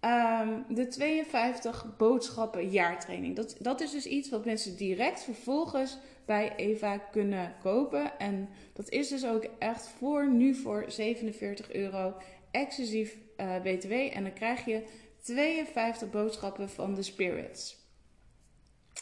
[0.00, 3.36] Ehm, de 52 boodschappen jaartraining.
[3.36, 8.18] Dat, dat is dus iets wat mensen direct vervolgens bij Eva kunnen kopen.
[8.18, 12.16] En dat is dus ook echt voor nu voor 47 euro
[12.50, 13.92] exclusief eh, BTW.
[13.92, 14.86] En dan krijg je
[15.22, 17.76] 52 boodschappen van de Spirits.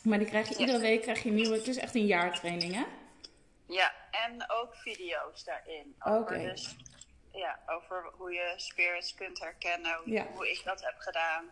[0.03, 1.57] Maar die krijg je iedere week krijg je nieuwe.
[1.57, 2.85] Het is echt een jaartraining, hè?
[3.67, 5.95] Ja, en ook video's daarin.
[5.99, 6.39] Over Oké.
[6.51, 6.77] dus
[7.33, 10.27] ja, over hoe je spirits kunt herkennen, hoe, Ja.
[10.35, 11.45] hoe ik dat heb gedaan.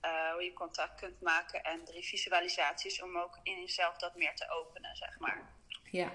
[0.00, 4.34] Eh, hoe je contact kunt maken en drie visualisaties om ook in jezelf dat meer
[4.34, 5.50] te openen, zeg maar.
[5.90, 6.12] Ja.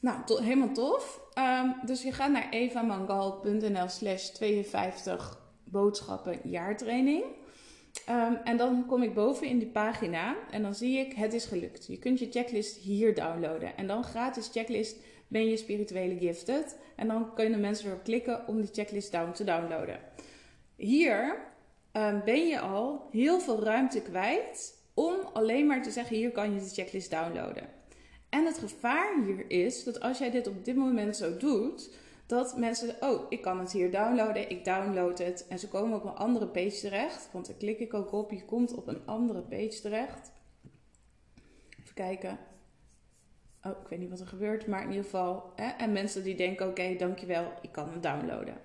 [0.00, 1.20] Nou, helemaal tof.
[1.34, 7.24] Ehm, dus je gaat naar evamangal.nl slash 52 boodschappen jaartraining.
[8.06, 11.44] Ehm, en dan kom ik boven in die pagina en dan zie ik het is
[11.44, 11.86] gelukt.
[11.86, 13.76] Je kunt je checklist hier downloaden.
[13.76, 14.96] En dan gratis checklist
[15.28, 16.78] ben je spirituele gifted.
[16.96, 20.00] En dan kunnen mensen erop klikken om die checklist down te downloaden.
[20.76, 21.49] Hier
[21.92, 26.54] ehm, ben je al heel veel ruimte kwijt om alleen maar te zeggen hier kan
[26.54, 27.68] je de checklist downloaden.
[28.28, 31.90] En het gevaar hier is dat als jij dit op dit moment zo doet,
[32.26, 36.04] dat mensen, oh, ik kan het hier downloaden, ik download het en ze komen op
[36.04, 37.28] een andere page terecht.
[37.32, 40.32] Want daar klik ik ook op, je komt op een andere page terecht.
[41.80, 42.38] Even kijken.
[43.62, 45.52] Oh, ik weet niet wat er gebeurt, maar in ieder geval.
[45.56, 45.68] Hè?
[45.68, 48.56] En mensen die denken, oké, dankjewel, ik kan het downloaden.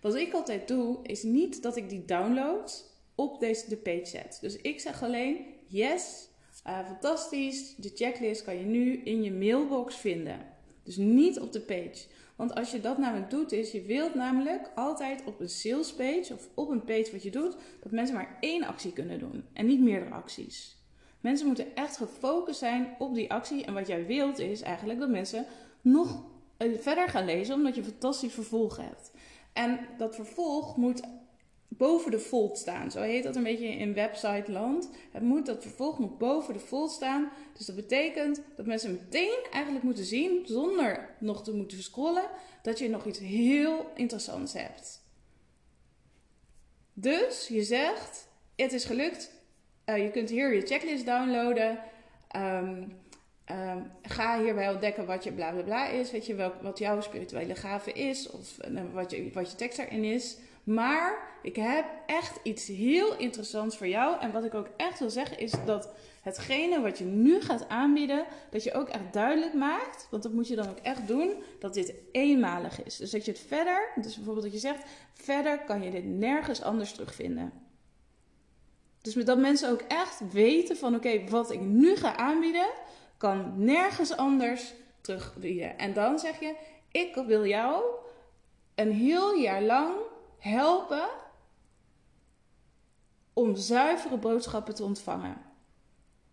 [0.00, 2.84] Wat ik altijd doe, is niet dat ik die download
[3.14, 4.38] op deze, de page zet.
[4.40, 6.28] Dus ik zeg alleen, yes,
[6.64, 10.46] eh, fantastisch, de checklist kan je nu in je mailbox vinden.
[10.82, 12.06] Dus niet op de page.
[12.36, 16.34] Want als je dat namelijk doet, is je wilt namelijk altijd op een sales page
[16.34, 19.66] of op een page wat je doet, dat mensen maar één actie kunnen doen en
[19.66, 20.76] niet meerdere acties.
[21.20, 23.64] Mensen moeten echt gefocust zijn op die actie.
[23.64, 25.46] En wat jij wilt is eigenlijk dat mensen
[25.80, 26.24] nog
[26.56, 29.10] eh, verder gaan lezen, omdat je een fantastisch vervolg hebt.
[29.58, 31.00] En dat vervolg moet
[31.68, 32.90] boven de fold staan.
[32.90, 34.90] Zo heet dat een beetje in website land.
[35.12, 37.30] Het moet, dat vervolg moet boven de fold staan.
[37.56, 42.30] Dus dat betekent dat mensen meteen eigenlijk moeten zien, zonder nog te moeten scrollen,
[42.62, 45.02] dat je nog iets heel interessants hebt.
[46.92, 49.32] Dus je zegt, het is gelukt.
[49.86, 51.78] Uh, je kunt hier je checklist downloaden.
[52.36, 52.92] Um,
[53.50, 56.10] um, ga hierbij ontdekken wat je bla bla bla is.
[56.10, 58.30] Weet je welk, wat jouw spirituele gave is.
[58.30, 60.36] Of uh, wat, je, wat je tekst erin is.
[60.64, 64.20] Maar ik heb echt iets heel interessants voor jou.
[64.20, 65.88] En wat ik ook echt wil zeggen is dat
[66.22, 70.48] hetgene wat je nu gaat aanbieden, dat je ook echt duidelijk maakt, want dat moet
[70.48, 72.96] je dan ook echt doen, dat dit eenmalig is.
[72.96, 74.82] Dus dat je het verder, dus bijvoorbeeld dat je zegt,
[75.12, 77.52] verder kan je dit nergens anders terugvinden.
[79.02, 82.68] Dus dat mensen ook echt weten van oké, wat ik nu ga aanbieden,
[83.18, 85.78] kan nergens anders terugbieden.
[85.78, 86.54] En dan zeg je,
[86.90, 87.82] ik wil jou
[88.74, 89.94] een heel jaar lang
[90.38, 91.08] helpen
[93.32, 95.36] om zuivere boodschappen te ontvangen.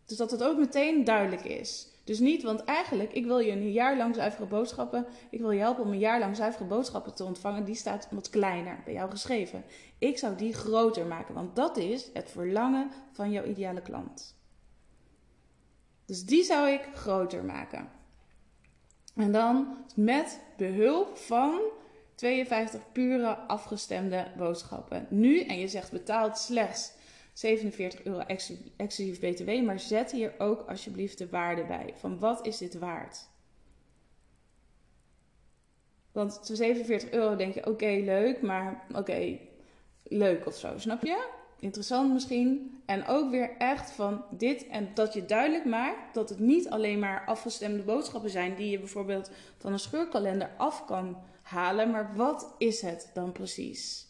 [0.05, 1.89] Dus dat het ook meteen duidelijk is.
[2.03, 5.05] Dus niet, want eigenlijk, ik wil je een jaar lang zuivere boodschappen.
[5.29, 7.65] Ik wil je helpen om een jaar lang zuivere boodschappen te ontvangen.
[7.65, 9.63] Die staat wat kleiner bij jou geschreven.
[9.97, 14.34] Ik zou die groter maken, want dat is het verlangen van jouw ideale klant.
[16.05, 17.89] Dus die zou ik groter maken.
[19.15, 21.61] En dan met behulp van
[22.15, 25.07] 52 pure afgestemde boodschappen.
[25.09, 26.93] Nu, en je zegt betaalt slechts
[27.33, 28.19] 47 euro
[28.77, 31.93] exclusief BTW, maar zet hier ook alsjeblieft de waarde bij.
[31.95, 33.27] Van wat is dit waard?
[36.11, 39.37] Want 47 euro denk je, oké, leuk, maar oké,
[40.03, 41.27] leuk of zo, snap je?
[41.65, 42.81] Interessant misschien.
[42.85, 46.99] En ook weer echt van dit en dat je duidelijk maakt dat het niet alleen
[46.99, 52.55] maar afgestemde boodschappen zijn die je bijvoorbeeld van een scheurkalender af kan halen, maar wat
[52.57, 54.07] is het dan precies?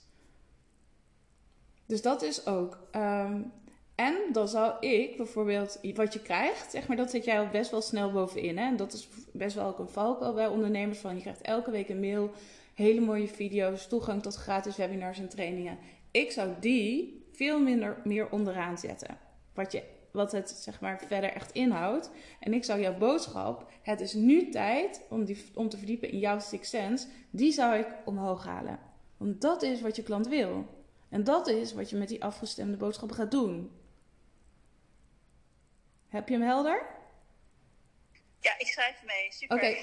[1.86, 2.80] Dus dat is ook.
[2.96, 3.52] Um,
[3.96, 7.72] en dan zou ik bijvoorbeeld, wat je krijgt, zeg maar, dat zit jij al best
[7.72, 8.58] wel snel bovenin.
[8.58, 8.66] Hè?
[8.66, 11.00] En dat is best wel ook een valkuil bij ondernemers.
[11.00, 12.32] Van je krijgt elke week een mail,
[12.74, 15.78] hele mooie video's, toegang tot gratis webinars en trainingen.
[16.12, 19.18] Ik zou die veel minder meer onderaan zetten.
[19.54, 22.12] Wat, je, wat het zeg maar verder echt inhoudt.
[22.40, 26.20] En ik zou jouw boodschap, het is nu tijd om, die, om te verdiepen in
[26.20, 28.80] jouw six sense, die zou ik omhoog halen.
[29.18, 30.66] Want dat is wat je klant wil.
[31.10, 33.72] En dat is wat je met die afgestemde boodschappen gaat doen.
[36.08, 36.86] Heb je hem helder?
[38.40, 39.28] Ja, ik schrijf mee.
[39.30, 39.56] Super.
[39.56, 39.76] Oké,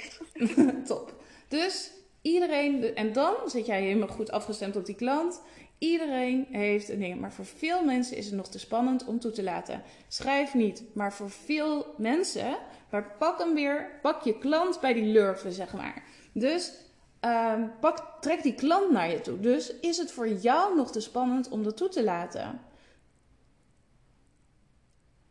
[0.62, 0.82] okay.
[0.92, 1.22] top.
[1.48, 1.90] Dus
[2.22, 5.42] iedereen, en dan zit jij helemaal goed afgestemd op die klant.
[5.82, 9.30] Iedereen heeft een ding, maar voor veel mensen is het nog te spannend om toe
[9.30, 9.82] te laten.
[10.08, 12.56] Schrijf niet, maar voor veel mensen,
[12.90, 16.02] maar pak hem weer, pak je klant bij die lurven, zeg maar.
[16.32, 16.72] Dus
[17.20, 19.40] um, pak, trek die klant naar je toe.
[19.40, 22.60] Dus is het voor jou nog te spannend om dat toe te laten?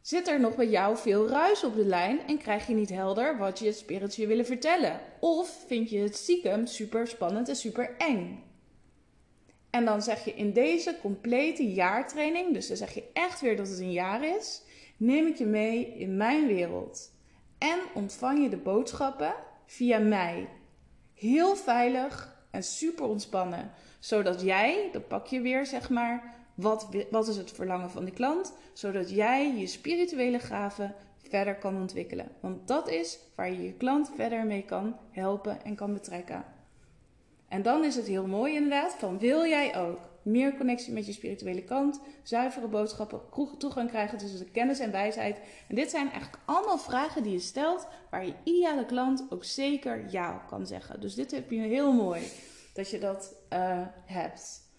[0.01, 3.37] Zit er nog bij jou veel ruis op de lijn en krijg je niet helder
[3.37, 4.99] wat je het spirits je willen vertellen?
[5.19, 8.50] Of vind je het stiekem super spannend en super eng?
[9.71, 13.67] En dan zeg je in deze complete jaartraining, dus dan zeg je echt weer dat
[13.67, 14.61] het een jaar is,
[14.97, 17.11] neem ik je mee in mijn wereld.
[17.57, 19.33] En ontvang je de boodschappen
[19.65, 20.47] via mij.
[21.13, 23.71] Heel veilig, en super ontspannen.
[23.99, 28.13] Zodat jij, dat pak je weer zeg maar, wat, wat is het verlangen van die
[28.13, 28.53] klant?
[28.73, 32.31] Zodat jij je spirituele gaven verder kan ontwikkelen.
[32.39, 36.45] Want dat is waar je je klant verder mee kan helpen en kan betrekken.
[37.51, 41.13] En dan is het heel mooi inderdaad van wil jij ook meer connectie met je
[41.13, 43.21] spirituele kant, zuivere boodschappen,
[43.57, 45.39] toegang krijgen tussen de kennis en wijsheid.
[45.67, 50.05] En dit zijn eigenlijk allemaal vragen die je stelt waar je ideale klant ook zeker
[50.11, 51.01] ja op kan zeggen.
[51.01, 52.21] Dus dit heb je heel mooi
[52.73, 54.69] dat je dat uh, hebt.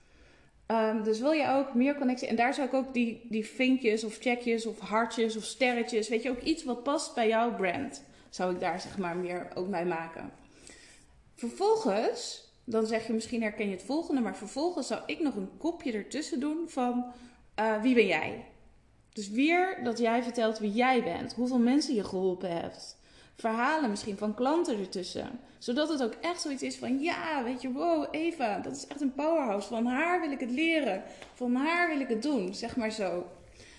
[0.67, 2.29] Um, dus wil je ook meer connectie?
[2.29, 6.23] En daar zou ik ook die, die vinkjes of checkjes of hartjes of sterretjes, weet
[6.23, 9.71] je, ook iets wat past bij jouw brand, zou ik daar zeg maar meer ook
[9.71, 10.33] bij maken.
[11.35, 15.51] Vervolgens dan zeg je misschien herken je het volgende, maar vervolgens zou ik nog een
[15.59, 17.05] kopje ertussen doen van
[17.61, 18.45] uh, wie ben jij?
[19.13, 23.01] Dus weer dat jij vertelt wie jij bent, hoeveel mensen je geholpen hebt.
[23.35, 25.41] Verhalen misschien van klanten ertussen.
[25.59, 29.01] Zodat het ook echt zoiets is van ja, weet je, wow, Eva, dat is echt
[29.01, 29.69] een powerhouse.
[29.69, 31.03] Van haar wil ik het leren.
[31.35, 33.27] Van haar wil ik het doen, zeg maar zo.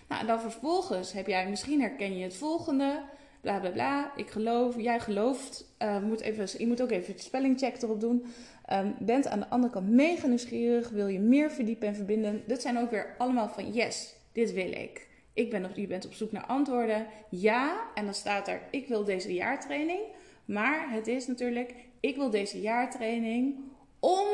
[0.07, 3.01] Nou, en dan vervolgens heb jij, misschien herken je het volgende
[3.43, 4.11] bla bla bla.
[4.15, 5.65] Ik geloof, jij gelooft.
[5.79, 8.25] Uh, moet even, je moet ook even het spellingcheck erop doen.
[8.71, 12.43] Um, bent aan de andere kant mega nieuwsgierig, wil je meer verdiepen en verbinden.
[12.47, 15.08] Dit zijn ook weer allemaal van yes, dit wil ik.
[15.34, 17.08] Ik ben op, je bent op zoek naar antwoorden.
[17.30, 20.02] Ja, en dan staat er, ik wil deze jaartraining.
[20.45, 23.60] Maar het is natuurlijk, ik wil deze jaartraining
[23.99, 24.26] om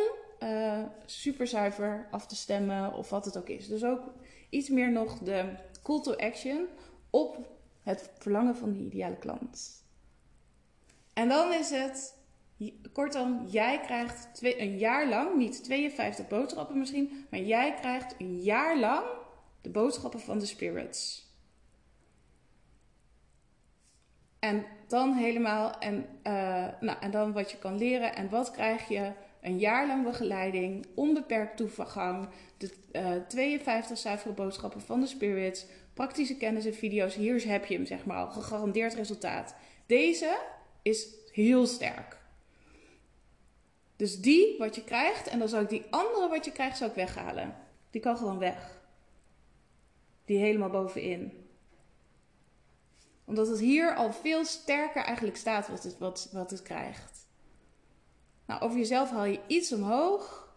[0.44, 3.68] uh, super zuiver af te stemmen of wat het ook is.
[3.68, 4.02] Dus ook
[4.50, 5.46] iets meer nog de
[5.84, 6.68] call to action
[7.10, 7.38] op
[7.84, 9.84] het verlangen van die ideale klant.
[11.14, 12.16] En dan is het,
[12.94, 18.42] kortom, jij krijgt twee, een jaar lang, niet 52 boodschappen misschien, maar jij krijgt een
[18.42, 19.06] jaar lang
[19.62, 21.28] de boodschappen van de spirits.
[24.40, 28.88] En dan helemaal, en, uh, nou, en dan wat je kan leren en wat krijg
[28.88, 29.12] je?
[29.42, 36.38] Een jaar lang begeleiding, onbeperkt toegang, de uh, 52 zuivere boodschappen van de spirits, praktische
[36.38, 37.16] kennis en video's.
[37.16, 38.32] Hier heb je hem, zeg maar al.
[38.32, 39.56] Gegarandeerd resultaat.
[39.86, 40.38] Deze
[40.82, 42.19] is heel sterk.
[44.00, 46.90] Dus die wat je krijgt, en dan zou ik die andere wat je krijgt, zou
[46.90, 47.56] ik weghalen.
[47.90, 48.82] Die kan gewoon weg.
[50.26, 51.48] Die helemaal bovenin.
[53.26, 57.28] Omdat het hier al veel sterker eigenlijk staat wat het, wat, wat het krijgt.
[58.46, 60.54] Nou, over jezelf haal je iets omhoog.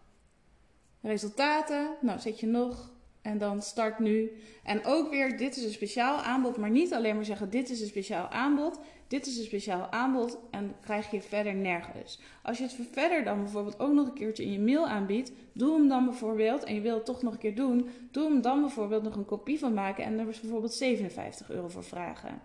[1.01, 4.31] Resultaten, nou zet je nog en dan start nu.
[4.63, 6.57] En ook weer, dit is een speciaal aanbod.
[6.57, 8.79] Maar niet alleen maar zeggen, dit is een speciaal aanbod.
[9.07, 10.37] Dit is een speciaal aanbod.
[10.51, 12.19] En krijg je verder nergens.
[12.43, 15.31] Als je het verder dan bijvoorbeeld ook nog een keertje in je mail aanbiedt.
[15.53, 17.89] Doe hem dan bijvoorbeeld, en je wilt het toch nog een keer doen.
[18.11, 20.03] Doe hem dan bijvoorbeeld nog een kopie van maken.
[20.03, 22.41] En is bijvoorbeeld 57 euro voor vragen.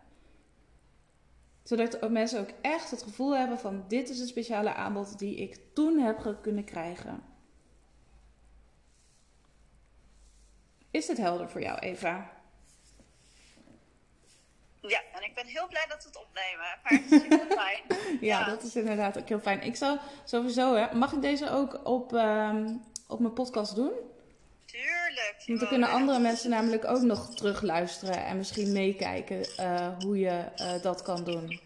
[1.62, 5.58] Zodat mensen ook echt het gevoel hebben van, dit is een speciale aanbod die ik
[5.72, 7.22] toen heb kunnen krijgen.
[10.90, 12.37] Is het helder voor jou, Eva?
[14.82, 16.66] Ja, en ik ben heel blij dat we het opnemen.
[16.82, 18.18] Maar het is super fijn.
[18.20, 19.62] ja, dat is inderdaad ook heel fijn.
[19.62, 22.54] Ik zou sowieso, hè, mag ik deze ook op, uh,
[23.06, 23.92] op mijn podcast doen?
[24.66, 25.42] Tuurlijk.
[25.46, 30.44] Want dan kunnen andere mensen namelijk ook nog terugluisteren en misschien meekijken uh, hoe je
[30.56, 31.60] uh, dat kan doen.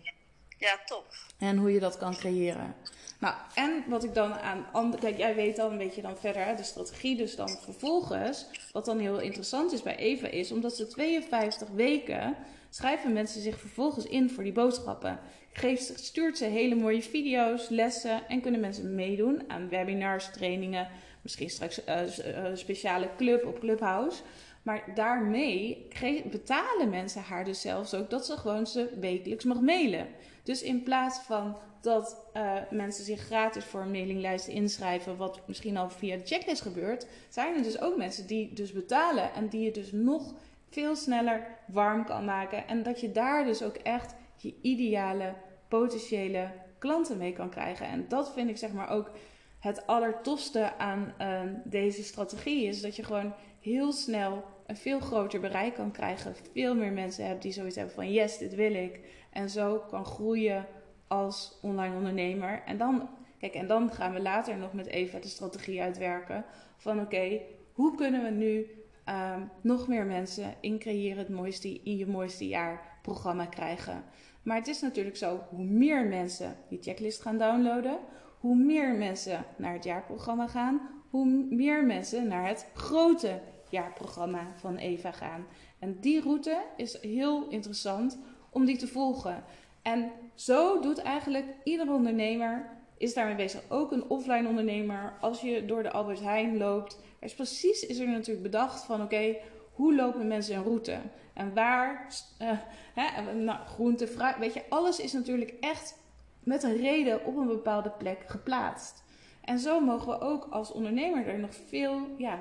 [0.58, 1.04] Ja, top.
[1.38, 2.74] En hoe je dat kan creëren.
[3.18, 5.02] Nou, en wat ik dan aan andere.
[5.02, 7.16] Kijk, jij weet dan een beetje dan verder de strategie.
[7.16, 12.36] Dus dan vervolgens, wat dan heel interessant is bij Eva, is omdat ze 52 weken
[12.74, 15.18] schrijven mensen zich vervolgens in voor die boodschappen.
[15.52, 20.88] Geeft, stuurt ze hele mooie video's, lessen en kunnen mensen meedoen aan webinars, trainingen,
[21.22, 22.00] misschien straks uh,
[22.44, 24.22] een speciale club op Clubhouse.
[24.62, 25.88] Maar daarmee
[26.30, 30.06] betalen mensen haar dus zelfs ook dat ze gewoon ze wekelijks mag mailen.
[30.42, 35.76] Dus in plaats van dat uh, mensen zich gratis voor een mailinglijst inschrijven, wat misschien
[35.76, 39.60] al via de checklist gebeurt, zijn er dus ook mensen die dus betalen en die
[39.60, 40.34] je dus nog
[40.72, 42.68] veel sneller warm kan maken.
[42.68, 45.34] En dat je daar dus ook echt je ideale
[45.68, 47.86] potentiële klanten mee kan krijgen.
[47.86, 49.10] En dat vind ik zeg maar ook
[49.58, 52.66] het allertofste aan uh, deze strategie.
[52.66, 56.34] Is dat je gewoon heel snel een veel groter bereik kan krijgen.
[56.52, 59.00] Veel meer mensen hebt die zoiets hebben van yes, dit wil ik.
[59.30, 60.66] En zo kan groeien
[61.06, 62.62] als online ondernemer.
[62.66, 63.08] En dan,
[63.38, 66.44] kijk, en dan gaan we later nog met Eva de strategie uitwerken.
[66.76, 67.40] Van oké,
[67.72, 72.48] hoe kunnen we nu um, nog meer mensen in creëren het mooiste, in je mooiste
[72.48, 74.04] jaar programma krijgen.
[74.42, 77.98] Maar het is natuurlijk zo, hoe meer mensen die checklist gaan downloaden,
[78.38, 84.76] hoe meer mensen naar het jaarprogramma gaan, hoe meer mensen naar het grote jaarprogramma van
[84.76, 85.46] Eva gaan.
[85.78, 88.18] En die route is heel interessant
[88.50, 89.44] om die te volgen.
[89.82, 93.62] En zo doet eigenlijk ieder ondernemer is daarmee bezig.
[93.68, 98.08] Ook een offline ondernemer, als je door de Albert Heijn loopt, is precies is er
[98.08, 99.36] natuurlijk bedacht van oké,
[99.72, 101.00] hoe lopen mensen een route?
[101.32, 102.50] En waar, uh,
[102.94, 105.98] hè, nou, groente, fruit, weet je, alles is natuurlijk echt
[106.40, 109.02] met een reden op een bepaalde plek geplaatst.
[109.40, 112.38] En zo mogen we ook als ondernemer er nog veel ja,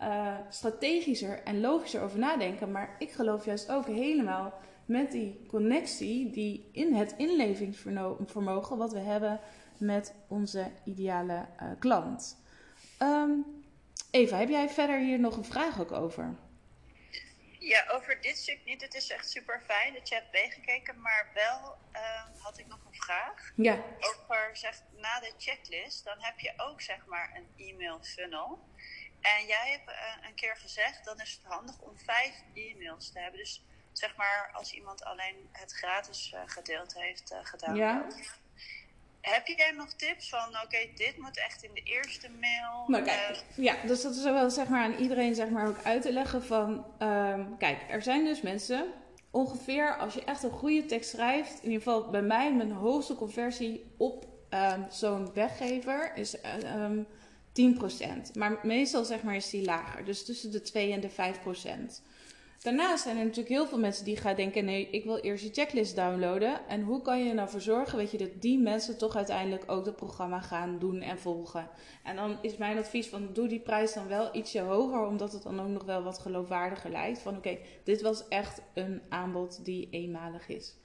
[0.00, 2.70] uh, strategischer en logischer over nadenken.
[2.70, 4.52] Maar ik geloof juist ook helemaal
[4.86, 9.40] met die connectie die in het inlevingsvermogen wat we hebben
[9.78, 12.36] met onze ideale uh, klant.
[13.02, 13.44] Um,
[14.14, 16.34] Eva, heb jij verder hier nog een vraag ook over?
[17.58, 18.80] Ja, over dit stuk niet.
[18.80, 21.00] Het is echt super fijn dat je hebt meegekeken.
[21.00, 23.52] Maar wel uh, had ik nog een vraag.
[23.56, 23.84] Ja.
[24.00, 28.68] Over, zeg, na de checklist, dan heb je ook zeg maar een e-mail funnel.
[29.20, 33.20] En jij hebt uh, een keer gezegd, dan is het handig om vijf e-mails te
[33.20, 33.40] hebben.
[33.40, 37.76] Dus zeg maar, als iemand alleen het gratis uh, gedeelte heeft uh, gedaan.
[37.76, 38.06] Ja.
[39.24, 42.84] Heb jij nog tips van, oké, dit moet echt in de eerste mail?
[42.86, 46.02] Nou, kijk, ja, dus dat is wel zeg maar aan iedereen zeg maar ook uit
[46.02, 48.86] te leggen van, um, kijk, er zijn dus mensen,
[49.30, 53.14] ongeveer als je echt een goede tekst schrijft, in ieder geval bij mij, mijn hoogste
[53.14, 56.36] conversie op um, zo'n weggever is
[56.76, 57.06] um,
[58.28, 58.32] 10%.
[58.32, 61.14] Maar meestal zeg maar is die lager, dus tussen de 2 en de 5%.
[62.64, 65.52] Daarnaast zijn er natuurlijk heel veel mensen die gaan denken: nee, ik wil eerst je
[65.52, 66.68] checklist downloaden.
[66.68, 69.64] En hoe kan je er nou voor zorgen weet je, dat die mensen toch uiteindelijk
[69.66, 71.68] ook het programma gaan doen en volgen?
[72.02, 75.42] En dan is mijn advies: van doe die prijs dan wel ietsje hoger, omdat het
[75.42, 77.18] dan ook nog wel wat geloofwaardiger lijkt.
[77.18, 80.76] Van oké, dit was echt een aanbod die eenmalig is.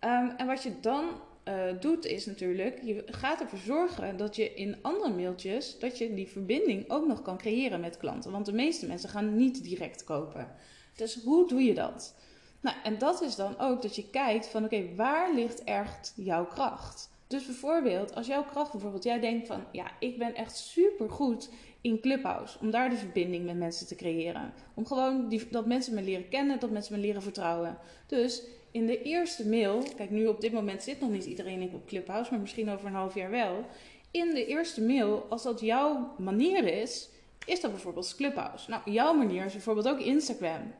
[0.00, 1.04] Um, en wat je dan
[1.48, 6.14] uh, doet is natuurlijk, je gaat ervoor zorgen dat je in andere mailtjes, dat je
[6.14, 8.30] die verbinding ook nog kan creëren met klanten.
[8.30, 10.56] Want de meeste mensen gaan niet direct kopen.
[10.96, 12.14] Dus hoe doe je dat?
[12.60, 16.46] Nou, en dat is dan ook dat je kijkt van oké, waar ligt echt jouw
[16.46, 17.10] kracht?
[17.26, 21.50] Dus bijvoorbeeld, als jouw kracht bijvoorbeeld, jij denkt van ja, ik ben echt super goed
[21.80, 22.58] in Clubhouse.
[22.60, 24.52] Om daar de verbinding met mensen te creëren.
[24.74, 27.78] Om gewoon die, dat mensen me leren kennen, dat mensen me leren vertrouwen.
[28.06, 31.86] Dus in de eerste mail, kijk nu op dit moment zit nog niet iedereen op
[31.86, 33.64] Clubhouse, maar misschien over een half jaar wel.
[34.10, 37.08] In de eerste mail, als dat jouw manier is,
[37.46, 38.70] is dat bijvoorbeeld Clubhouse.
[38.70, 40.72] Nou, jouw manier is bijvoorbeeld ook Instagram.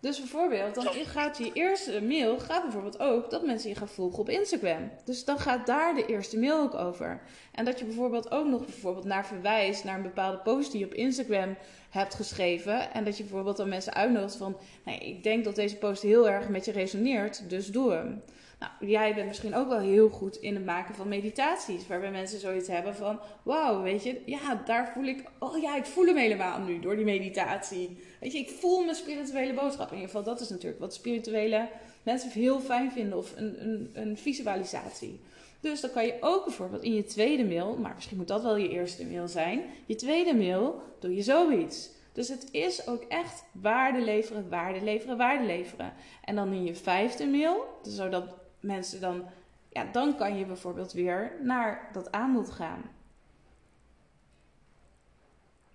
[0.00, 4.18] Dus bijvoorbeeld, dan gaat je eerste mail gaat bijvoorbeeld ook dat mensen je gaan volgen
[4.18, 4.90] op Instagram.
[5.04, 7.20] Dus dan gaat daar de eerste mail ook over.
[7.52, 10.86] En dat je bijvoorbeeld ook nog bijvoorbeeld naar verwijst naar een bepaalde post die je
[10.86, 11.56] op Instagram
[11.90, 12.92] hebt geschreven.
[12.92, 16.28] En dat je bijvoorbeeld dan mensen uitnodigt van, nee, ik denk dat deze post heel
[16.28, 18.22] erg met je resoneert, dus doe hem.
[18.60, 21.86] Nou, jij bent misschien ook wel heel goed in het maken van meditaties.
[21.86, 25.24] Waarbij mensen zoiets hebben van: wauw, weet je, ja, daar voel ik.
[25.38, 27.98] Oh ja, ik voel hem helemaal nu door die meditatie.
[28.20, 29.86] Weet je, ik voel mijn spirituele boodschap.
[29.88, 31.68] In ieder geval, dat is natuurlijk wat spirituele
[32.02, 33.18] mensen heel fijn vinden.
[33.18, 35.20] Of een, een, een visualisatie.
[35.60, 38.56] Dus dan kan je ook bijvoorbeeld in je tweede mail, maar misschien moet dat wel
[38.56, 39.62] je eerste mail zijn.
[39.86, 41.90] Je tweede mail doe je zoiets.
[42.12, 45.92] Dus het is ook echt waarde leveren, waarde leveren, waarde leveren.
[46.24, 48.24] En dan in je vijfde mail, zodat
[48.60, 49.30] mensen dan,
[49.68, 52.98] ja, dan kan je bijvoorbeeld weer naar dat aanbod gaan.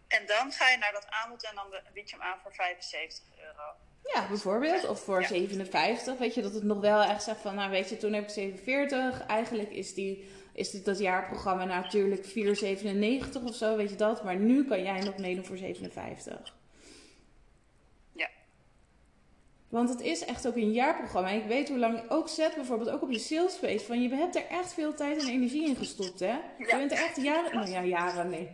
[0.08, 3.24] En dan ga je naar dat aanbod en dan bied je hem aan voor 75
[3.38, 3.64] euro.
[4.14, 4.88] Ja, bijvoorbeeld.
[4.88, 6.18] Of voor 57.
[6.18, 8.30] Weet je, dat het nog wel echt zegt van, nou weet je, toen heb ik
[8.30, 9.26] 47.
[9.26, 14.24] Eigenlijk is, die, is dit, dat jaarprogramma natuurlijk 4,97 of zo, weet je dat.
[14.24, 16.54] Maar nu kan jij nog meedoen voor 57.
[19.76, 21.30] Want het is echt ook een jaarprogramma.
[21.30, 23.86] En ik weet hoe lang ook zet bijvoorbeeld ook op je salespace.
[23.86, 26.36] Van je hebt er echt veel tijd en energie in gestopt, hè?
[26.58, 27.56] Je bent er echt jaren.
[27.56, 28.50] Nou ja, jaren, nee.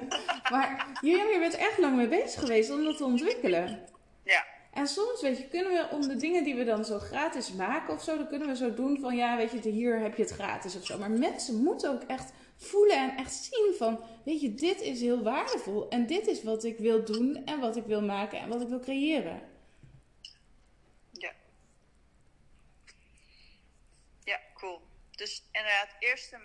[0.52, 3.78] maar je, je bent echt lang mee bezig geweest om dat te ontwikkelen.
[4.22, 4.44] Ja.
[4.72, 7.94] En soms, weet je, kunnen we om de dingen die we dan zo gratis maken
[7.94, 10.32] of zo, dan kunnen we zo doen van ja, weet je, hier heb je het
[10.32, 10.98] gratis of zo.
[10.98, 15.22] Maar mensen moeten ook echt voelen en echt zien van, weet je, dit is heel
[15.22, 18.60] waardevol en dit is wat ik wil doen en wat ik wil maken en wat
[18.60, 19.52] ik wil creëren.
[25.16, 26.44] Dus inderdaad, eerst een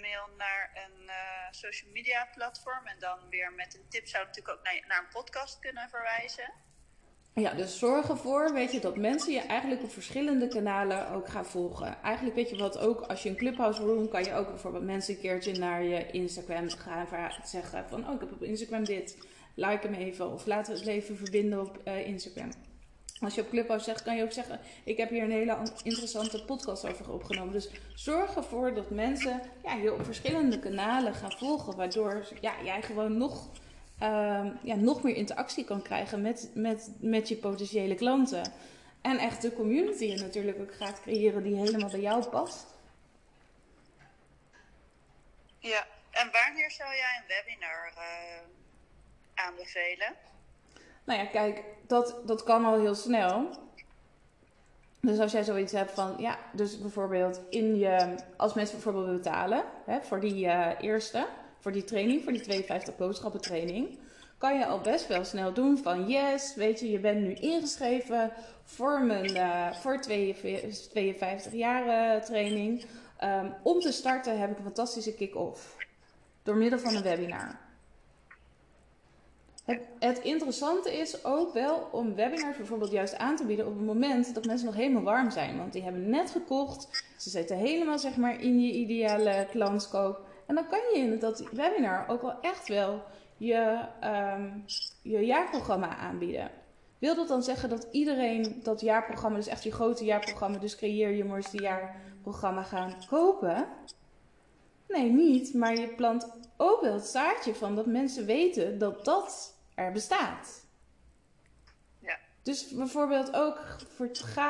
[0.00, 1.14] mail, naar een uh,
[1.50, 2.86] social media platform.
[2.86, 6.52] En dan weer met een tip zou natuurlijk ook naar, naar een podcast kunnen verwijzen.
[7.34, 11.46] Ja, dus zorg ervoor, weet je, dat mensen je eigenlijk op verschillende kanalen ook gaan
[11.46, 12.02] volgen.
[12.02, 15.14] Eigenlijk weet je wat ook, als je een clubhouse doen, kan je ook bijvoorbeeld mensen
[15.14, 19.16] een keertje naar je Instagram gaan zeggen van, oh ik heb op Instagram dit,
[19.54, 22.50] like hem even of laten we het even verbinden op uh, Instagram.
[23.20, 26.44] Als je op Clubhouse zegt, kan je ook zeggen: Ik heb hier een hele interessante
[26.44, 27.52] podcast over opgenomen.
[27.52, 32.82] Dus zorg ervoor dat mensen ja, je op verschillende kanalen gaan volgen, waardoor ja, jij
[32.82, 33.48] gewoon nog,
[34.02, 38.52] uh, ja, nog meer interactie kan krijgen met, met, met je potentiële klanten.
[39.00, 42.66] En echt de community natuurlijk ook gaat creëren die helemaal bij jou past.
[45.58, 48.40] Ja, en wanneer zou jij een webinar uh,
[49.34, 50.16] aanbevelen?
[51.08, 53.48] Nou ja, kijk, dat, dat kan al heel snel.
[55.00, 59.64] Dus als jij zoiets hebt van, ja, dus bijvoorbeeld in je, als mensen bijvoorbeeld betalen
[59.84, 61.26] hè, voor die uh, eerste,
[61.58, 63.98] voor die training, voor die 52 boodschappen training,
[64.38, 68.32] kan je al best wel snel doen van, yes, weet je, je bent nu ingeschreven
[68.64, 72.84] voor mijn, uh, voor 52, 52 jaar training.
[73.24, 75.76] Um, om te starten heb ik een fantastische kick-off.
[76.42, 77.67] Door middel van een webinar.
[79.98, 84.34] Het, interessante is ook wel om webinars bijvoorbeeld juist aan te bieden op het moment
[84.34, 85.58] dat mensen nog helemaal warm zijn.
[85.58, 90.20] Want die hebben net gekocht, ze zitten helemaal zeg maar in je ideale klantskoop.
[90.46, 93.02] En dan kan je in dat webinar ook wel echt wel
[93.36, 94.64] je, um,
[95.02, 96.50] je jaarprogramma aanbieden.
[96.98, 101.10] Wil dat dan zeggen dat iedereen dat jaarprogramma, dus echt je grote jaarprogramma, dus creëer
[101.10, 103.66] je mooiste jaarprogramma gaan kopen?
[104.88, 105.54] Nee, niet.
[105.54, 110.66] Maar je plant ook wel het zaadje van dat mensen weten dat dat er bestaat.
[112.00, 112.18] Ja.
[112.42, 113.76] Dus bijvoorbeeld ook,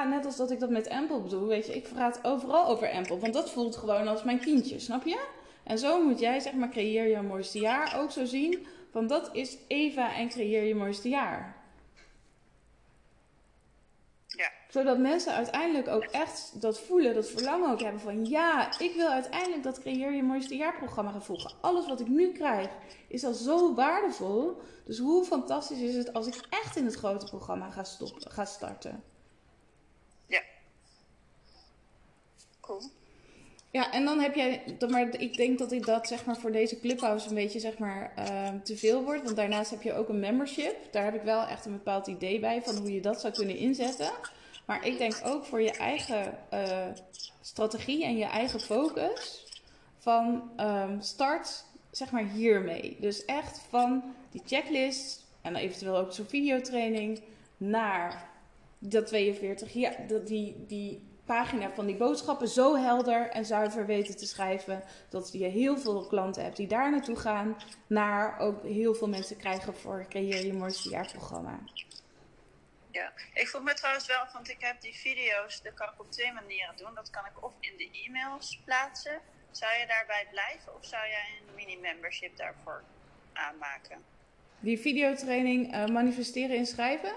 [0.08, 3.18] net als dat ik dat met Ample bedoel, weet je, ik praat overal over Ample,
[3.18, 5.26] want dat voelt gewoon als mijn kindje, snap je?
[5.64, 9.34] En zo moet jij, zeg maar, creëer je mooiste jaar ook zo zien, van dat
[9.34, 11.56] is Eva en creëer je mooiste jaar.
[14.26, 14.50] Ja.
[14.68, 19.08] Zodat mensen uiteindelijk ook echt dat voelen, dat verlangen ook hebben van ja, ik wil
[19.08, 21.52] uiteindelijk dat creëer je mooiste jaarprogramma gaan volgen.
[21.60, 22.68] Alles wat ik nu krijg
[23.08, 24.60] is al zo waardevol.
[24.84, 28.44] Dus hoe fantastisch is het als ik echt in het grote programma ga, stoppen, ga
[28.44, 29.02] starten?
[30.26, 30.40] Ja.
[32.60, 32.82] Cool.
[33.70, 36.80] Ja, en dan heb jij, maar ik denk dat ik dat zeg maar voor deze
[36.80, 39.24] clubhouse een beetje zeg maar uh, te veel wordt.
[39.24, 40.76] Want daarnaast heb je ook een membership.
[40.92, 43.56] Daar heb ik wel echt een bepaald idee bij van hoe je dat zou kunnen
[43.56, 44.10] inzetten.
[44.68, 46.86] Maar ik denk ook voor je eigen uh,
[47.40, 49.46] strategie en je eigen focus
[49.98, 52.96] van um, start zeg maar hiermee.
[53.00, 57.22] Dus echt van die checklist en eventueel ook zo'n videotraining
[57.56, 58.28] naar
[58.78, 64.16] dat 42, ja, dat die, die pagina van die boodschappen zo helder en zuiver weten
[64.16, 67.56] te schrijven dat je heel veel klanten hebt die daar naartoe gaan,
[67.86, 71.58] naar ook heel veel mensen krijgen voor Creëer je mooiste jaarprogramma.
[72.98, 76.10] Ja, ik voel me trouwens wel, want ik heb die video's, dat kan ik op
[76.10, 76.94] twee manieren doen.
[76.94, 79.20] Dat kan ik of in de e-mails plaatsen.
[79.50, 82.82] Zou je daarbij blijven of zou jij een mini-membership daarvoor
[83.32, 84.04] aanmaken?
[84.60, 87.12] Die videotraining uh, manifesteren in schrijven?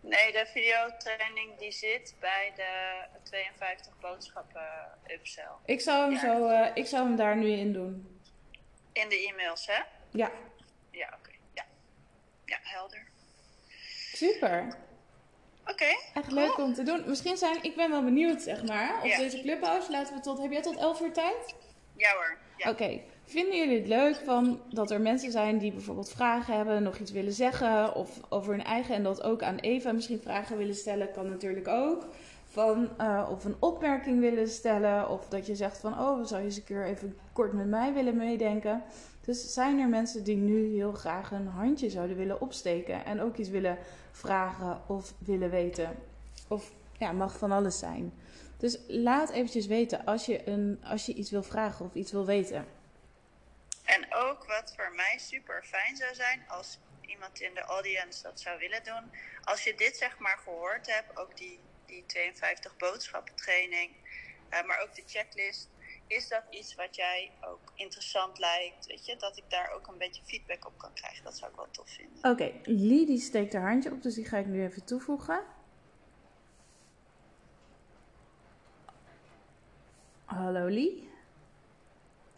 [0.00, 4.68] Nee, de videotraining die zit bij de 52 boodschappen
[5.06, 5.52] upsell.
[5.64, 6.18] Ik zou hem, ja.
[6.18, 8.20] zo, uh, ik zou hem daar nu in doen.
[8.92, 9.82] In de e-mails, hè?
[10.10, 10.30] Ja.
[10.90, 11.16] Ja, oké.
[11.18, 11.38] Okay.
[11.54, 11.64] Ja.
[12.44, 13.06] ja, helder.
[14.12, 14.86] Super.
[15.70, 15.72] Oké.
[15.72, 16.66] Okay, Echt leuk cool.
[16.66, 17.02] om te doen.
[17.06, 19.90] Misschien zijn, ik ben wel benieuwd, zeg maar, op deze clubhouse.
[19.90, 21.54] Laten we tot, heb jij tot 11 uur tijd?
[21.96, 22.38] Ja hoor.
[22.56, 22.70] Ja.
[22.70, 22.82] Oké.
[22.82, 23.04] Okay.
[23.24, 27.10] Vinden jullie het leuk van dat er mensen zijn die bijvoorbeeld vragen hebben, nog iets
[27.10, 31.12] willen zeggen of over hun eigen en dat ook aan Eva misschien vragen willen stellen,
[31.12, 32.06] kan natuurlijk ook.
[32.44, 36.46] Van, uh, of een opmerking willen stellen of dat je zegt van oh, zou je
[36.46, 38.82] eens een keer even kort met mij willen meedenken.
[39.28, 43.36] Dus zijn er mensen die nu heel graag een handje zouden willen opsteken en ook
[43.36, 43.78] iets willen
[44.12, 45.96] vragen of willen weten?
[46.48, 48.12] Of ja, mag van alles zijn.
[48.56, 52.26] Dus laat eventjes weten als je, een, als je iets wil vragen of iets wil
[52.26, 52.66] weten.
[53.84, 58.40] En ook wat voor mij super fijn zou zijn als iemand in de audience dat
[58.40, 59.10] zou willen doen.
[59.42, 63.90] Als je dit zeg maar gehoord hebt, ook die, die 52 boodschappen training,
[64.50, 65.68] uh, maar ook de checklist.
[66.08, 68.86] Is dat iets wat jij ook interessant lijkt?
[68.86, 71.24] Weet je, dat ik daar ook een beetje feedback op kan krijgen.
[71.24, 72.16] Dat zou ik wel tof vinden.
[72.18, 75.44] Oké, okay, steekt haar handje op, dus die ga ik nu even toevoegen.
[80.24, 81.10] Hallo Lee.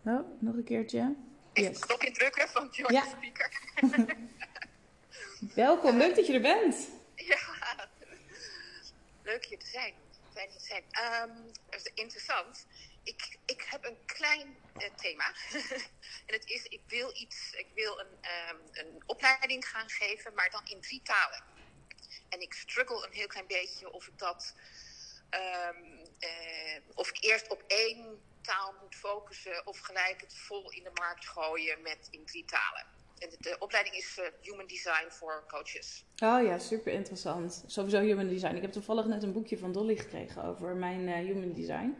[0.05, 1.15] Oh, nog een keertje.
[1.53, 1.79] Yes.
[1.79, 3.05] Knop indrukken van Joy ja.
[3.05, 3.51] Speaker.
[5.55, 6.89] Welkom, leuk dat je er bent.
[7.15, 7.39] Ja,
[9.23, 9.95] leuk hier te zijn.
[10.33, 10.83] Fijn te zijn.
[11.29, 11.51] Um,
[11.95, 12.67] interessant.
[13.03, 15.35] Ik, ik heb een klein uh, thema.
[16.27, 18.15] en het is, ik wil iets, ik wil een,
[18.51, 21.43] um, een opleiding gaan geven, maar dan in drie talen.
[22.29, 24.55] En ik struggle een heel klein beetje of ik dat,
[25.31, 25.85] um,
[26.21, 30.91] uh, of ik eerst op één taal moet focussen of gelijk het vol in de
[30.95, 32.87] markt gooien met in drie talen.
[33.19, 36.05] En de, de opleiding is uh, Human Design voor coaches.
[36.17, 37.65] Oh ja, super interessant.
[37.67, 38.55] Sowieso Human Design.
[38.55, 41.97] Ik heb toevallig net een boekje van Dolly gekregen over mijn Human Design.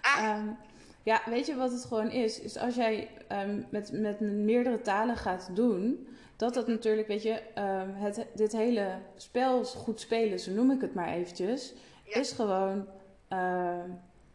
[0.00, 0.36] Ah.
[0.36, 0.58] Um,
[1.02, 2.40] ja, weet je wat het gewoon is?
[2.40, 7.42] Is als jij um, met, met meerdere talen gaat doen, dat dat natuurlijk, weet je,
[7.54, 11.74] um, het, dit hele spel goed spelen, zo noem ik het maar eventjes,
[12.04, 12.14] ja.
[12.14, 12.86] is gewoon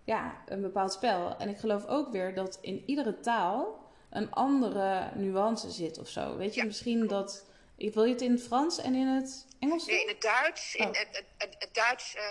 [0.06, 1.38] ja, een bepaald spel.
[1.38, 6.38] En ik geloof ook weer dat in iedere taal een andere nuance zit of zo.
[6.38, 7.46] Weet je, Ja, misschien dat.
[7.78, 9.86] Wil je het in het Frans en in het Engels?
[9.86, 10.94] Nee, in het Duits, in Oh.
[10.94, 12.24] het, het, het, het Duits, eh,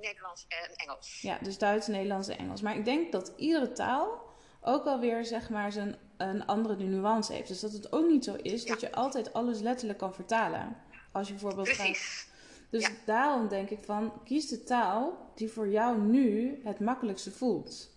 [0.00, 1.20] Nederlands en Engels.
[1.20, 2.60] Ja, dus Duits, Nederlands en Engels.
[2.62, 4.26] Maar ik denk dat iedere taal
[4.60, 7.48] ook alweer zeg maar zijn, een andere nuance heeft.
[7.48, 8.68] Dus dat het ook niet zo is Ja.
[8.68, 10.76] dat je altijd alles letterlijk kan vertalen.
[11.12, 11.76] Als je bijvoorbeeld gaat.
[11.86, 12.26] Precies.
[12.70, 12.90] Dus Ja.
[13.04, 17.90] daarom denk ik van kies de taal die voor jou nu het makkelijkste voelt.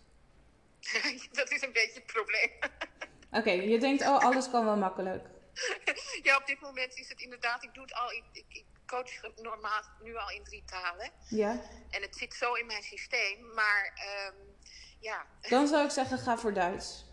[1.31, 2.49] dat is een beetje het probleem.
[3.31, 5.25] Oké, je denkt, oh, alles kan wel makkelijk.
[6.28, 9.82] ja, op dit moment is het inderdaad, ik doe het al, ik, ik, coach normaal
[10.04, 11.12] nu al in drie talen.
[11.28, 11.52] Ja?
[11.89, 14.36] En het zit zo in mijn systeem, maar ehm,
[14.99, 17.06] ja, Dan zou ik zeggen, ga voor Duits.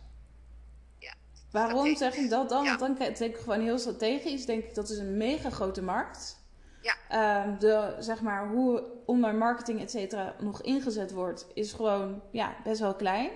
[0.98, 1.14] ja.
[1.50, 2.64] Waarom zeg ik dat dan?
[2.64, 2.76] Ja.
[2.76, 4.46] Want dan denk ik gewoon heel strategisch.
[4.46, 6.38] Denk ik dat is een mega grote markt.
[6.82, 6.96] Ja.
[7.08, 12.56] Ehm, de, zeg maar, hoe online marketing et cetera nog ingezet wordt, is gewoon ja,
[12.64, 13.30] best wel klein.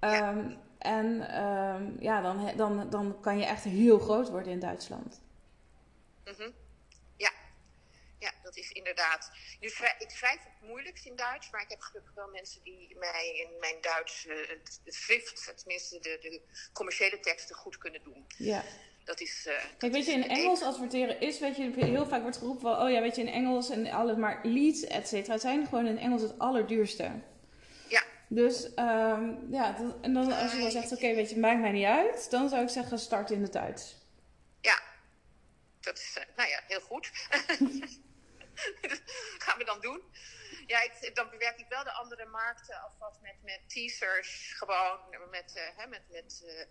[0.00, 5.20] Ehm, En ehm, ja, dan, dan, dan kan je echt heel groot worden in Duitsland.
[6.24, 6.50] Mhm.
[7.16, 7.30] Ja.
[8.18, 9.30] ja, dat is inderdaad.
[9.60, 13.46] Schrij- ik schrijf het moeilijkst in Duits, maar ik heb gelukkig wel mensen die mij
[13.48, 16.40] in mijn Duits, eh, het, het schrift, tenminste de, de
[16.72, 18.24] commerciële teksten, goed kunnen doen.
[18.36, 18.62] Ja.
[19.04, 19.46] Dat is.
[19.46, 22.60] eh, dat Kijk, weet je, in Engels adverteren is, weet je, heel vaak wordt geroepen
[22.62, 25.86] van, oh ja, weet je, in Engels en alles, maar leads, et cetera, zijn gewoon
[25.86, 27.10] in Engels het allerduurste.
[28.34, 31.86] Dus ehm, ja, en dan als je dan zegt, oké, weet je, maakt mij niet
[31.86, 33.96] uit, dan zou ik zeggen, start in het Duits.
[34.60, 34.82] Ja,
[35.80, 37.10] dat is, eh, nou ja, heel goed.
[39.44, 40.02] gaan we dan doen.
[40.66, 44.98] Ja, ik, dan bewerk ik wel de andere markten alvast met, met teasers, gewoon
[45.30, 46.66] met, eh, hè, met, met, eh,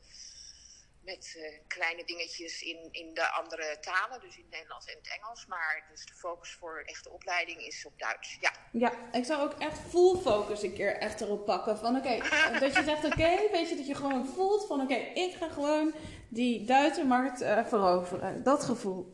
[1.04, 5.20] met eh, kleine dingetjes in, in de andere talen, dus in het Nederlands en het
[5.22, 5.46] Engels.
[5.46, 8.38] Maar dus de focus voor echte opleiding is op Duits.
[8.42, 11.78] Ja, Ja, ik zou ook echt full focus een keer echt erop pakken.
[11.78, 12.18] Van oké,
[12.60, 15.94] dat je zegt oké, weet je, dat je gewoon voelt van oké, ik ga gewoon
[16.30, 18.44] die Duitse markt eh, veroveren.
[18.44, 19.14] Dat gevoel.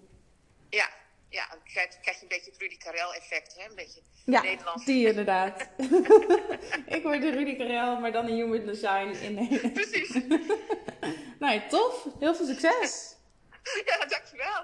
[0.69, 0.95] ja.
[1.29, 3.69] Ja, dan krijg, krijg je een beetje het Rudy Karel effect, hè?
[3.69, 4.85] Een beetje Ja, Nederlands.
[4.85, 5.69] die inderdaad.
[6.95, 9.73] ik word de Rudy Karel, maar dan een human design in Nederland.
[9.73, 10.11] Precies.
[11.39, 12.07] Nou, tof.
[12.19, 13.15] Heel veel succes.
[13.85, 14.63] Ja, dankjewel.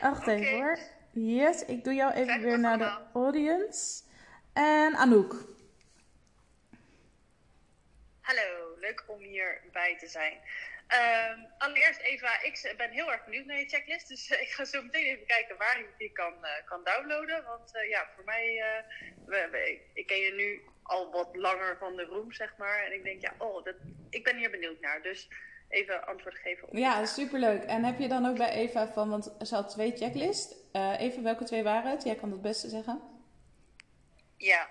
[0.00, 0.50] Wacht even Oké.
[0.56, 0.78] hoor.
[1.12, 4.02] Yes, ik doe jou even weer naar de audience.
[4.52, 5.34] En Anouk.
[8.20, 10.38] Hallo, leuk om hierbij te zijn.
[10.86, 14.08] Ehm, allereerst Eva, ik ben heel erg benieuwd naar je checklist.
[14.08, 17.44] Dus eh, ik ga zo meteen even kijken waar ik die kan, eh, kan downloaden.
[17.44, 18.64] Want eh, ja, voor mij,
[19.26, 22.84] we, we- ik ken je nu al wat langer van de room, zeg maar.
[22.84, 23.74] En ik denk, ja, oh, dat,
[24.10, 25.02] ik ben hier benieuwd naar.
[25.02, 25.28] Dus
[25.72, 27.62] even antwoord geven op Ja, superleuk.
[27.62, 30.54] En heb je dan ook bij Eva van, want ze had twee checklists.
[30.72, 32.02] Eh even welke twee waren het?
[32.02, 33.00] Jij kan dat beste zeggen.
[34.36, 34.68] Ja,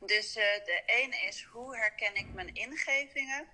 [0.00, 3.46] dus eh, de ene is hoe herken ik mijn ingevingen?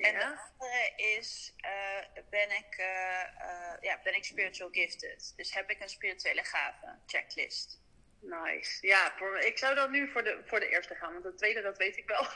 [0.00, 5.32] En de andere is, eh, ben, ik, eh, eh, ja, ben ik spiritual gifted?
[5.36, 6.98] Dus heb ik een spirituele gave?
[7.06, 7.80] Checklist.
[8.20, 8.86] Nice.
[8.86, 11.62] Ja, voor, ik zou dan nu voor de, voor de eerste gaan, want de tweede,
[11.62, 12.26] dat weet ik wel.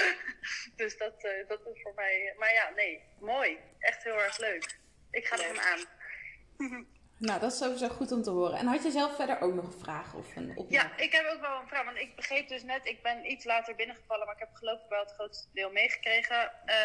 [0.76, 2.34] dus dat, eh, dat is voor mij.
[2.38, 3.58] Maar ja, nee, mooi.
[3.78, 4.78] Echt heel erg leuk.
[5.10, 5.84] Ik ga er hem aan.
[7.18, 8.58] Nou, dat is sowieso goed om te horen.
[8.58, 10.70] En had je zelf verder ook nog een vraag of een opmerking?
[10.70, 11.84] Ja, ik heb ook wel een vraag.
[11.84, 14.88] Want ik begreep dus net, ik ben iets later binnengevallen, maar ik heb geloof ik
[14.88, 16.52] wel het grootste deel meegekregen.
[16.64, 16.76] eh,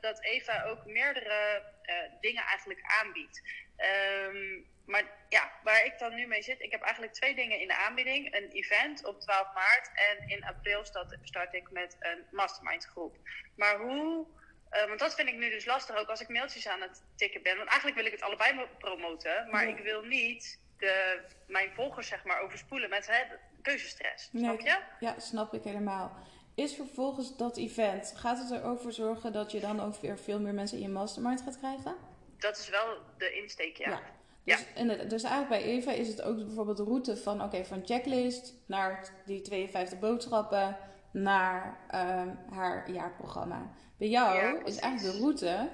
[0.00, 3.42] dat Eva ook meerdere eh, dingen eigenlijk aanbiedt.
[3.76, 4.60] Ehm,
[4.90, 7.76] maar ja, waar ik dan nu mee zit, ik heb eigenlijk twee dingen in de
[7.76, 8.34] aanbieding.
[8.34, 13.16] Een event op 12 maart en in april start, start ik met een mastermind groep.
[13.56, 14.26] Maar hoe,
[14.70, 17.42] eh, want dat vind ik nu dus lastig ook als ik mailtjes aan het tikken
[17.42, 17.56] ben.
[17.56, 19.76] Want eigenlijk wil ik het allebei mo- promoten, maar Ja.
[19.76, 23.22] ik wil niet de, mijn volgers zeg maar overspoelen met hè,
[23.62, 24.28] keuzestress.
[24.32, 24.78] Nee, Snap je?
[25.06, 26.16] Ja, snap ik helemaal.
[26.54, 30.54] Is vervolgens dat event, gaat het erover zorgen dat je dan ook weer veel meer
[30.54, 31.96] mensen in je mastermind gaat krijgen?
[32.38, 34.00] Dat is wel de insteek, ja.
[34.44, 37.80] Dus, inderdaad, dus eigenlijk bij Eva is het ook bijvoorbeeld de route van, oké, van
[37.84, 40.76] checklist naar die 52 boodschappen
[41.12, 43.70] naar ehm, haar jaarprogramma.
[43.96, 45.68] Bij jou Ja, is eigenlijk de route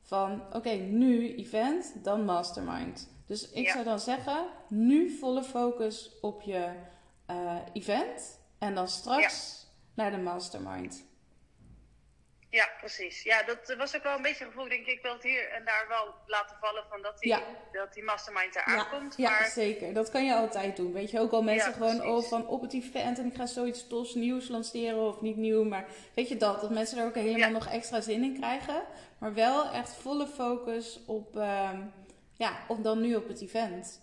[0.00, 3.08] van, oké, nu event, dan mastermind.
[3.26, 3.72] Dus ik Ja.
[3.72, 6.68] zou dan zeggen, nu volle focus op je
[7.26, 11.04] eh, event en dan straks naar de mastermind.
[12.54, 13.22] Ja, precies.
[13.22, 14.68] Ja, dat was ook wel een beetje een gevoel.
[14.68, 17.40] Denk, ik wil het hier en daar wel laten vallen van dat die, Ja.
[17.72, 19.14] dat die mastermind eraan Ja, komt.
[19.16, 19.92] ja maar zeker.
[19.94, 20.92] Dat kan je altijd doen.
[20.92, 23.46] Weet je, ook al mensen Ja, gewoon oh, van op het event en ik ga
[23.46, 25.64] zoiets tofs nieuws lanceren of niet nieuw.
[25.64, 25.84] Maar
[26.14, 27.48] weet je dat, dat mensen er ook helemaal Ja.
[27.48, 28.82] nog extra zin in krijgen.
[29.18, 31.80] Maar wel echt volle focus op, ehm,
[32.36, 34.02] ja, op dan nu op het event.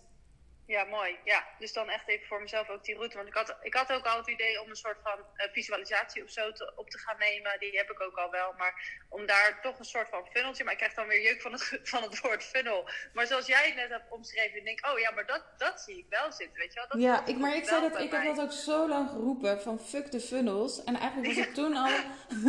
[0.76, 1.18] Ja, mooi.
[1.24, 3.16] Ja, dus dan echt even voor mezelf ook die route.
[3.16, 6.22] Want ik had, ik had ook al het idee om een soort van eh, visualisatie
[6.24, 7.58] of zo te, op te gaan nemen.
[7.58, 8.54] Die heb ik ook al wel.
[8.58, 10.64] Maar om daar toch een soort van funneltje.
[10.64, 12.88] Maar ik krijg dan weer juk van het, van het woord funnel.
[13.12, 15.98] Maar zoals jij het net hebt omschreven, denk ik, oh ja, maar dat, dat zie
[15.98, 16.58] ik wel zitten.
[16.58, 16.88] Weet je wel?
[16.88, 19.80] Dat ja, ik, maar ik, zei dat, ik heb dat ook zo lang geroepen van
[19.80, 20.84] fuck de funnels.
[20.84, 21.90] En eigenlijk was ik toen al.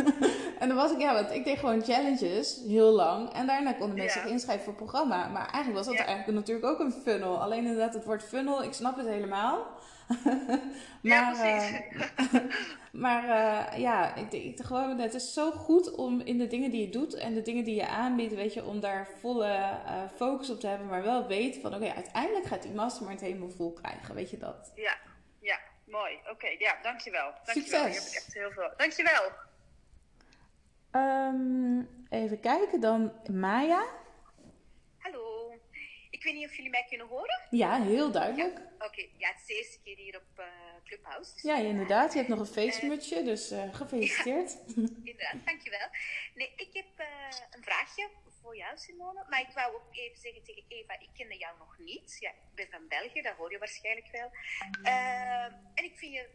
[0.60, 3.32] en dan was ik, ja, want ik deed gewoon challenges heel lang.
[3.32, 4.26] En daarna konden mensen Ja.
[4.26, 5.28] zich inschrijven voor het programma.
[5.28, 6.04] Maar eigenlijk was dat Ja.
[6.04, 7.40] eigenlijk natuurlijk ook een funnel.
[7.42, 9.66] Alleen inderdaad, het woord funnel, ik snap het helemaal.
[11.00, 11.80] Ja, maar precies.
[12.16, 12.40] eh,
[13.04, 16.70] maar eh, ja, ik, denk- ik, gewoon, het is zo goed om in de dingen
[16.70, 20.02] die je doet en de dingen die je aanbiedt, weet je, om daar volle eh,
[20.16, 20.86] focus op te hebben.
[20.86, 24.14] Maar wel weten van, oké, uiteindelijk gaat die mastermind helemaal vol krijgen.
[24.14, 24.72] Weet je dat?
[24.74, 24.96] Ja,
[25.40, 26.18] ja, mooi.
[26.30, 27.32] Oké, ja, dankjewel.
[27.44, 27.82] dankjewel.
[27.82, 27.94] Succes.
[27.96, 28.70] Je hebt echt heel veel.
[28.76, 29.30] Dankjewel.
[30.90, 33.12] Ehm, even kijken dan.
[33.32, 33.84] Maya?
[36.24, 37.40] Ik weet niet of jullie mij kunnen horen.
[37.50, 38.58] Ja, heel duidelijk.
[38.78, 40.46] Oké, ja, het is de eerste keer hier op eh,
[40.84, 41.32] Clubhouse.
[41.34, 42.12] dus Ja, inderdaad.
[42.12, 44.56] Je hebt nog een feestmutsje, dus eh, gefeliciteerd.
[45.10, 45.88] Inderdaad, dankjewel.
[46.34, 47.06] Nee, ik heb eh,
[47.50, 48.10] een vraagje
[48.40, 49.24] voor jou, Simone.
[49.28, 52.16] Maar ik wou ook even zeggen tegen Eva, ik kende jou nog niet.
[52.20, 54.30] Ja, ik ben van België, dat hoor je waarschijnlijk wel.
[55.74, 56.28] En ik vind je,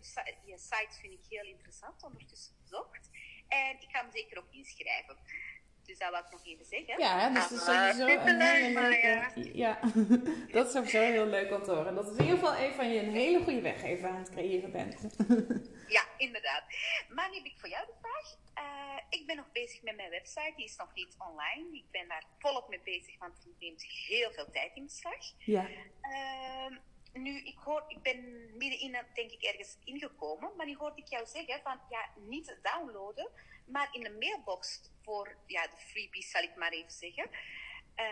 [0.45, 3.09] je site vind ik heel interessant, ondertussen bezocht.
[3.47, 5.17] En ik ga me zeker ook inschrijven.
[5.89, 6.99] Dus dat wil ik nog even zeggen.
[6.99, 9.57] Ja, dus dat is Ah, sowieso een hele leuke...
[9.57, 9.79] Ja,
[10.55, 11.95] dat is sowieso heel leuk om te horen.
[11.95, 14.71] Dat is in ieder geval een van je een hele goede weggever aan het creëren
[14.71, 14.97] bent.
[15.97, 16.63] Ja, inderdaad.
[17.09, 18.37] Maar nu heb ik voor jou de vraag.
[18.53, 20.53] Eh, ik ben nog bezig met mijn website.
[20.55, 21.77] Die is nog niet online.
[21.77, 25.23] Ik ben daar volop mee bezig, want het neemt heel veel tijd in beslag.
[25.37, 25.67] Ja.
[26.01, 26.77] Ehm,
[27.13, 28.19] nu, ik, hoor, ik ben
[28.57, 30.51] middenin, denk ik, ergens ingekomen.
[30.57, 33.29] Maar nu hoorde ik jou zeggen van, ja, niet downloaden,
[33.71, 37.29] maar in de mailbox voor ja, de freebies, zal ik maar even zeggen.
[37.95, 38.05] Eh,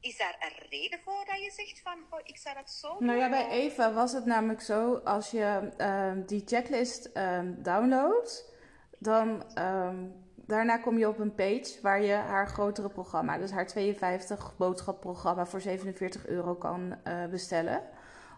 [0.00, 3.06] is daar een reden voor dat je zegt van, oh, ik zou dat zo doen?
[3.06, 8.52] Nou ja, bij Eva was het namelijk zo, als je ehm, die checklist ehm, downloadt,
[8.98, 13.66] dan ehm, daarna kom je op een page waar je haar grotere programma, dus haar
[13.66, 17.82] 52 boodschapprogramma voor 47 euro kan eh, bestellen.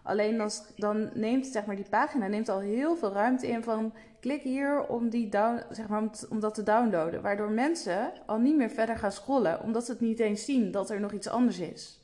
[0.03, 3.93] Alleen dan, dan neemt zeg maar, die pagina neemt al heel veel ruimte in van
[4.27, 7.21] klik hier om, die down, zeg maar, om, dat te downloaden.
[7.21, 10.89] Waardoor mensen al niet meer verder gaan scrollen, omdat ze het niet eens zien dat
[10.89, 12.01] er nog iets anders is.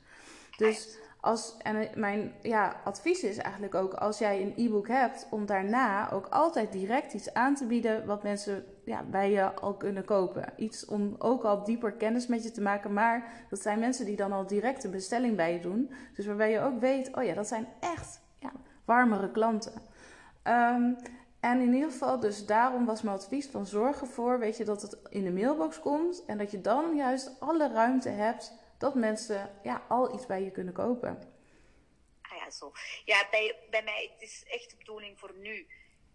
[0.58, 5.28] Dus als, en eh, mijn ja, advies is eigenlijk ook, als jij een e-book hebt,
[5.30, 9.74] om daarna ook altijd direct iets aan te bieden wat mensen ja, bij je al
[9.74, 10.54] kunnen kopen.
[10.56, 14.16] Iets om ook al dieper kennis met je te maken, maar dat zijn mensen die
[14.16, 15.94] dan al direct een bestelling bij je doen.
[16.16, 18.52] Dus waarbij je ook weet, oh ja, dat zijn echt ja,
[18.86, 19.74] warmere klanten.
[20.44, 20.92] Ehm,
[21.44, 24.82] en in ieder geval, dus daarom was mijn advies van zorg ervoor, weet je, dat
[24.82, 29.60] het in de mailbox komt en dat je dan juist alle ruimte hebt dat mensen
[29.64, 31.34] ja, al iets bij je kunnen kopen.
[32.22, 32.72] Ah ja, zo.
[33.06, 35.68] Ja, bij, bij mij het is echt de bedoeling voor nu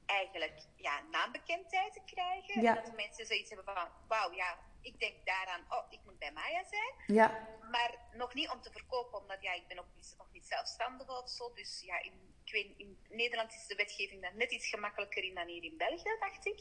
[0.07, 2.63] eigenlijk ja, naambekendheid te krijgen.
[2.63, 2.77] Ja.
[2.77, 6.33] En dat mensen zoiets hebben van, wauw, ja, ik denk daaraan, oh, ik moet bij
[6.33, 7.17] Maya zijn.
[7.17, 10.47] Ja, Maar nog niet om te verkopen, omdat ja, ik ben ook niet, nog niet
[10.47, 11.53] zelfstandig of zo.
[11.55, 15.35] Dus ja, in, ik weet, in Nederland is de wetgeving daar net iets gemakkelijker in
[15.35, 16.61] dan hier in België, dacht ik.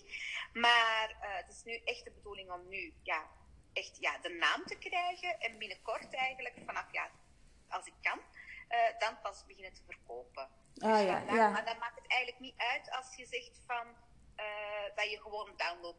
[0.53, 3.29] Maar eh, het is nu echt de bedoeling om nu ja,
[3.73, 5.39] echt ja, de naam te krijgen.
[5.39, 7.11] En binnenkort eigenlijk, vanaf ja,
[7.67, 8.19] als ik kan,
[8.67, 10.49] eh, dan pas beginnen te verkopen.
[10.77, 11.49] Ah, Dus ja, ja.
[11.49, 14.05] Maar dan maakt het eigenlijk niet uit als je zegt van...
[14.38, 15.95] eh, dat je gewoon een download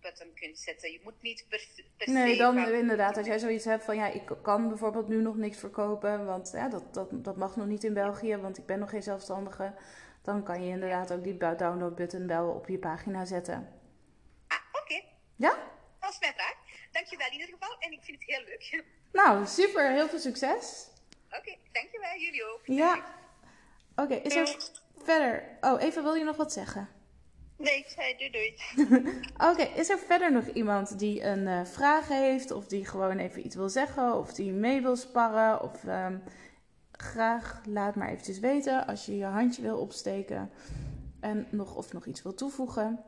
[0.00, 0.92] button kunt zetten.
[0.92, 4.30] Je moet niet per, per nee, dan inderdaad, als jij zoiets hebt van ja, ik
[4.42, 7.94] kan bijvoorbeeld nu nog niks verkopen, want ja, dat, dat, dat mag nog niet in
[7.94, 9.74] België, want ik ben nog geen zelfstandige.
[10.22, 13.80] Dan kan je inderdaad ook die download button wel op je pagina zetten.
[14.46, 15.02] Ah, oké.
[15.36, 15.50] Ja?
[15.50, 16.54] Dat was mijn vraag.
[16.90, 17.76] Dankjewel in ieder geval.
[17.78, 18.84] En ik vind het heel leuk.
[19.12, 20.88] Nou, super, heel veel succes.
[21.38, 22.18] Oké, dankjewel.
[22.18, 22.60] Jullie ook.
[22.64, 23.04] Ja.
[23.96, 24.56] Oké, is er
[24.96, 25.58] verder...
[25.60, 26.88] Oh, even wil je nog wat zeggen?
[27.62, 28.54] Nee, ik zei doei doei.
[29.50, 33.46] Oké, is er verder nog iemand die een eh, vraag heeft of die gewoon even
[33.46, 36.18] iets wil zeggen of die mee wil sparren of ehm,
[36.92, 40.50] graag laat maar eventjes weten als je je handje wil opsteken
[41.20, 43.04] en nog of nog iets wil toevoegen.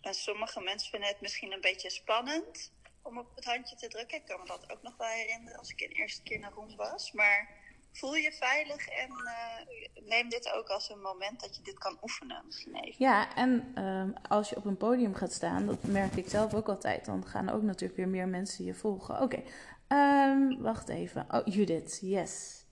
[0.00, 2.72] En sommige mensen vinden het misschien een beetje spannend
[3.02, 4.18] om op het handje te drukken.
[4.18, 6.76] Ik kan me dat ook nog wel herinneren als ik de eerste keer naar Roem
[6.76, 7.12] was.
[7.12, 7.59] Maar
[7.92, 11.98] voel je veilig en eh, neem dit ook als een moment dat je dit kan
[12.02, 12.42] oefenen.
[12.46, 12.94] Misschien even.
[13.04, 16.68] Ja, en ehm, als je op een podium gaat staan, dat merk ik zelf ook
[16.68, 19.20] altijd, dan gaan ook natuurlijk weer meer mensen je volgen.
[19.20, 19.42] Oké,
[19.88, 21.26] ehm, wacht even.
[21.30, 22.64] Oh, Judith, yes.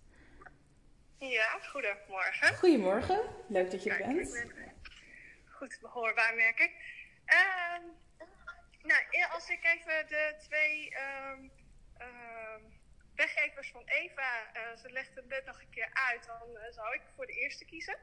[1.18, 2.54] Ja, goedemorgen.
[2.56, 4.54] Goedemorgen, leuk dat je er Kijk, ik bent.
[4.54, 4.72] ben
[5.44, 6.72] goed behoorbaar, merk ik.
[7.24, 7.82] Ehm,
[8.82, 9.02] nou,
[9.32, 11.48] als ik even de twee ehm,
[11.96, 12.62] ehm,
[13.18, 16.94] weggevers van Eva, eh, ze legt het net nog een keer uit, dan eh, zou
[16.94, 17.98] ik voor de eerste kiezen.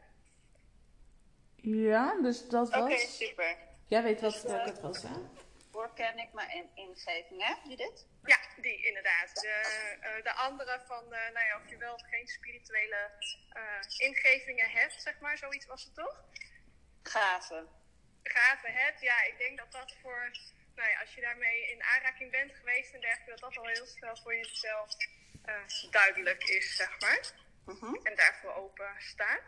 [1.55, 2.81] Ja, dus dat was...
[2.81, 3.57] Oké, super.
[3.87, 5.15] Jij weet wat welke het was, hè?
[5.71, 8.07] Voor ken ik mijn in ingeving, hè, Judith?
[8.25, 9.33] Ja, die inderdaad.
[9.33, 9.47] De,
[10.01, 13.11] eh, de andere van, eh, nou ja, of je wel of geen spirituele
[13.49, 16.23] eh, ingevingen hebt, zeg maar, zoiets was het toch?
[17.03, 17.67] Gave.
[18.23, 20.31] Gave hebt, ja, ik denk dat dat voor,
[20.75, 23.85] nou ja, als je daarmee in aanraking bent geweest en dergelijke, dat dat al heel
[23.85, 24.89] snel voor jezelf
[25.45, 27.31] eh, duidelijk is, zeg maar.
[27.65, 27.95] Mhm.
[28.03, 29.43] En daarvoor open staat.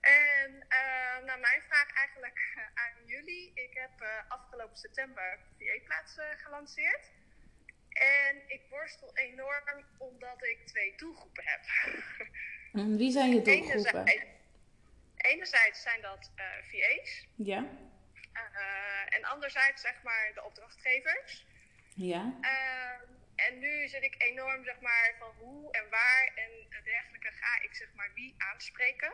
[0.00, 3.52] En eh, nou, mijn vraag eigenlijk eh, aan jullie.
[3.54, 7.10] Ik heb eh, afgelopen september VA-plaats gelanceerd.
[7.92, 11.60] En ik worstel enorm omdat ik twee doelgroepen heb.
[12.72, 14.06] En wie zijn je doelgroepen?
[14.06, 14.24] Enerzijds,
[15.16, 17.26] enerzijds zijn dat eh, VA's.
[17.34, 17.66] Ja?
[18.54, 21.46] Eh, en anderzijds zeg maar de opdrachtgevers.
[21.94, 22.34] Ja?
[22.40, 23.04] Ehm,
[23.36, 27.74] en nu zit ik enorm zeg maar van hoe en waar en dergelijke ga ik
[27.74, 29.12] zeg maar wie aanspreken.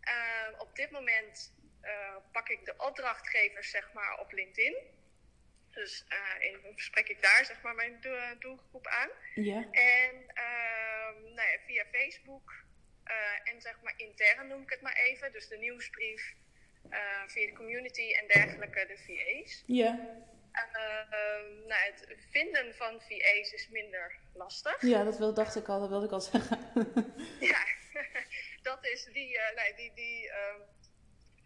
[0.00, 4.76] Ehm, op dit moment eh, pak ik de opdrachtgevers zeg maar op LinkedIn.
[5.70, 9.08] Dus eh in, spreek ik daar zeg maar mijn do- doelgroep aan.
[9.34, 9.66] Ja?
[9.70, 12.52] En ehm, nou ja, via Facebook
[13.44, 15.32] en zeg maar intern noem ik het maar even.
[15.32, 16.34] Dus de nieuwsbrief
[17.26, 19.62] via de community en dergelijke, de VA's.
[19.66, 20.20] Ja?
[20.52, 24.80] Ehm, nou, het vinden van VA's is minder lastig.
[24.80, 26.58] Ja, dat wil, dacht ik al, dat wilde ik al zeggen.
[27.40, 27.64] Ja,
[28.68, 30.60] dat is die, eh, nee, die, die, ehm,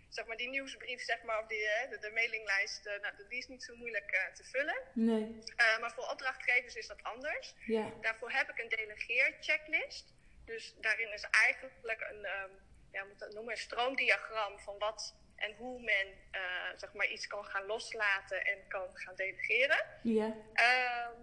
[0.08, 3.38] zeg maar die nieuwsbrief, zeg maar, of die, eh, de, de mailinglijst, eh, nou, die
[3.38, 4.78] is niet zo moeilijk eh, te vullen.
[4.92, 5.38] Nee.
[5.56, 7.54] Eh, maar voor opdrachtgevers is dat anders.
[7.66, 7.92] Ja?
[8.00, 10.14] Daarvoor heb ik een delegeerchecklist.
[10.44, 12.50] Dus daarin is eigenlijk een, ehm,
[12.92, 16.40] ja, moet dat noemen, een stroomdiagram van wat en hoe men eh,
[16.76, 19.86] zeg maar iets kan gaan loslaten en kan gaan delegeren.
[20.02, 20.34] Ja?
[20.52, 21.20] Ehm,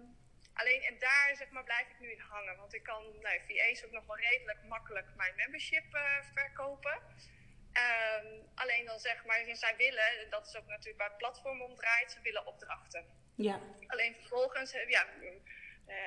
[0.52, 2.56] alleen en daar zeg maar, blijf ik nu in hangen.
[2.56, 6.02] Want ik kan nou, VA's ook nog wel redelijk makkelijk mijn membership eh,
[6.32, 7.02] verkopen.
[7.72, 11.62] Ehm, alleen dan zeg maar, zij willen, en dat is ook natuurlijk waar het platform
[11.62, 13.06] om draait, ze willen opdrachten.
[13.36, 13.60] Ja?
[13.86, 15.06] Alleen vervolgens eh, ja,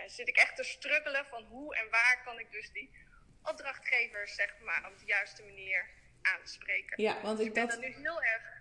[0.08, 3.06] zit ik echt te struggelen van hoe en waar kan ik dus die
[3.44, 5.90] opdrachtgevers zeg maar, op de juiste manier
[6.36, 7.04] aanspreken.
[7.04, 7.84] Ja, want Dus ik ik ben dat...
[7.84, 8.56] er nu heel erg...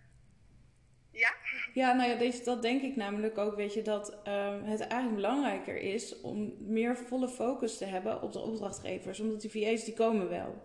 [1.10, 1.34] Ja?
[1.72, 5.14] Ja, nou ja, deze, dat denk ik namelijk ook, weet je, dat ehm, het eigenlijk
[5.14, 9.20] belangrijker is om meer volle focus te hebben op de opdrachtgevers.
[9.20, 10.62] Omdat die VA's, die komen wel.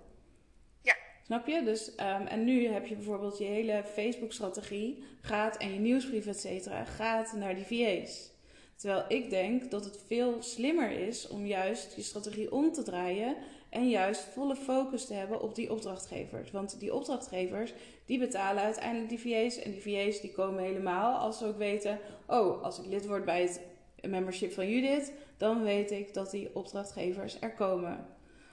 [0.81, 0.95] Ja.
[1.23, 1.63] Snap je?
[1.63, 6.39] Dus, ehm, en nu heb je bijvoorbeeld je hele Facebook-strategie gaat en je nieuwsbrief, et
[6.39, 8.31] cetera, gaat naar die VA's.
[8.75, 13.35] Terwijl ik denk dat het veel slimmer is om juist je strategie om te draaien
[13.71, 16.51] en juist volle focus te hebben op die opdrachtgevers.
[16.51, 17.73] Want die opdrachtgevers,
[18.05, 19.57] die betalen uiteindelijk die VA's.
[19.57, 21.99] En die VA's die komen helemaal als ze ook weten...
[22.27, 23.61] oh, als ik lid word bij het
[24.09, 25.11] membership van Judith...
[25.37, 28.05] dan weet ik dat die opdrachtgevers er komen.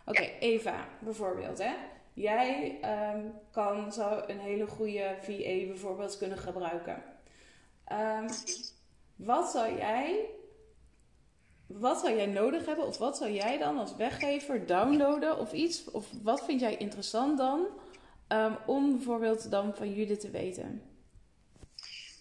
[0.04, 1.74] Oké, Eva, bijvoorbeeld, hè.
[2.12, 7.02] Jij ehm, kan, zou een hele goede VA bijvoorbeeld kunnen gebruiken.
[7.84, 8.28] Ehm,
[9.16, 10.24] wat zou jij
[11.68, 12.86] wat zou jij nodig hebben?
[12.86, 15.90] Of wat zou jij dan als weggever downloaden of iets?
[15.90, 17.66] Of wat vind jij interessant dan?
[18.28, 20.96] ehm, om bijvoorbeeld dan van jullie te weten.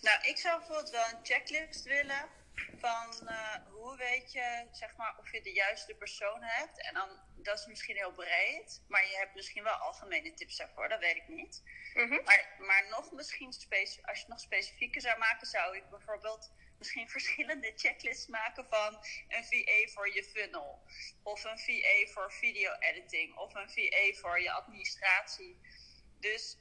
[0.02, 2.30] Nou, ik zou bijvoorbeeld wel een checklist willen
[2.78, 6.82] van eh, hoe weet je, zeg maar, of je de juiste persoon hebt.
[6.82, 10.89] En dan, dat is misschien heel breed, maar je hebt misschien wel algemene tips daarvoor,
[10.89, 11.64] dat weet ik niet.
[11.93, 12.24] Mhm.
[12.24, 17.10] Maar, maar nog misschien, als je het nog specifieker zou maken, zou ik bijvoorbeeld misschien
[17.10, 18.94] verschillende checklists maken van
[19.28, 20.82] een VA voor je funnel.
[21.24, 23.38] Of een VA voor video editing.
[23.38, 25.60] Of een VA voor je administratie.
[26.20, 26.58] Dus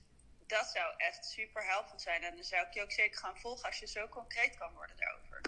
[0.46, 2.22] dat zou echt super helpvol zijn.
[2.22, 4.96] En dan zou ik je ook zeker gaan volgen als je zo concreet kan worden
[4.96, 5.40] daarover.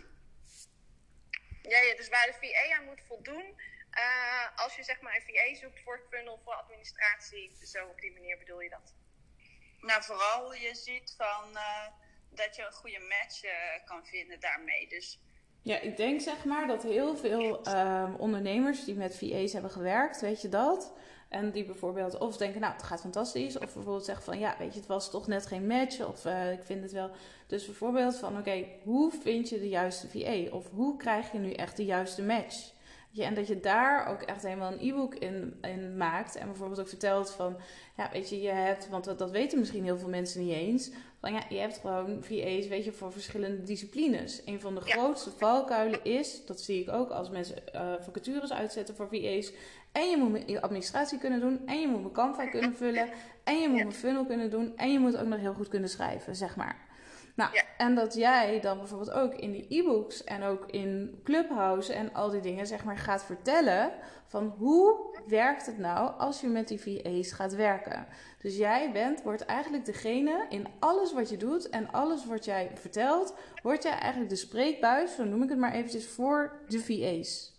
[1.62, 3.60] Ja, ja, dus waar de VA aan moet voldoen.
[3.90, 8.12] eh, als je zeg maar een VA zoekt voor funnel, voor administratie, zo op die
[8.12, 8.94] manier bedoel je dat?
[9.80, 11.86] Nou, vooral je ziet van, eh,
[12.30, 13.52] dat je een goede match eh,
[13.84, 14.88] kan vinden daarmee.
[14.88, 15.18] Dus
[15.62, 20.20] Ja, ik denk zeg maar dat heel veel ehm, ondernemers die met VA's hebben gewerkt,
[20.20, 20.92] weet je dat?
[21.28, 23.58] En die bijvoorbeeld of denken, nou, het gaat fantastisch.
[23.58, 26.06] Of bijvoorbeeld zeggen van, ja, weet je, het was toch net geen match.
[26.06, 27.10] Of eh, ik vind het wel.
[27.46, 30.56] Dus bijvoorbeeld van, oké, hoe vind je de juiste VA?
[30.56, 32.72] Of hoe krijg je nu echt de juiste match?
[33.10, 36.36] Ja, en dat je daar ook echt helemaal een e-book in, in maakt.
[36.36, 37.56] En bijvoorbeeld ook vertelt van,
[37.96, 40.90] ja, weet je, je hebt, want dat, dat weten misschien heel veel mensen niet eens.
[41.20, 44.42] Van ja, je hebt gewoon VA's, weet je, voor verschillende disciplines.
[44.44, 44.92] Een van de Ja.
[44.96, 49.52] grootste valkuilen is, dat zie ik ook als mensen eh, vacatures uitzetten voor VA's.
[49.92, 53.08] En je moet je administratie kunnen doen, en je moet een Canva kunnen vullen,
[53.44, 55.88] en je moet een funnel kunnen doen, en je moet ook nog heel goed kunnen
[55.88, 56.86] schrijven, zeg maar.
[57.38, 57.62] Nou, Ja.
[57.76, 62.30] en dat jij dan bijvoorbeeld ook in die e-books en ook in Clubhouse en al
[62.30, 63.92] die dingen, zeg maar, gaat vertellen
[64.26, 68.06] van hoe werkt het nou als je met die VA's gaat werken.
[68.38, 72.70] Dus jij bent, wordt eigenlijk degene in alles wat je doet en alles wat jij
[72.74, 77.56] vertelt, word jij eigenlijk de spreekbuis, zo noem ik het maar eventjes, voor de VA's.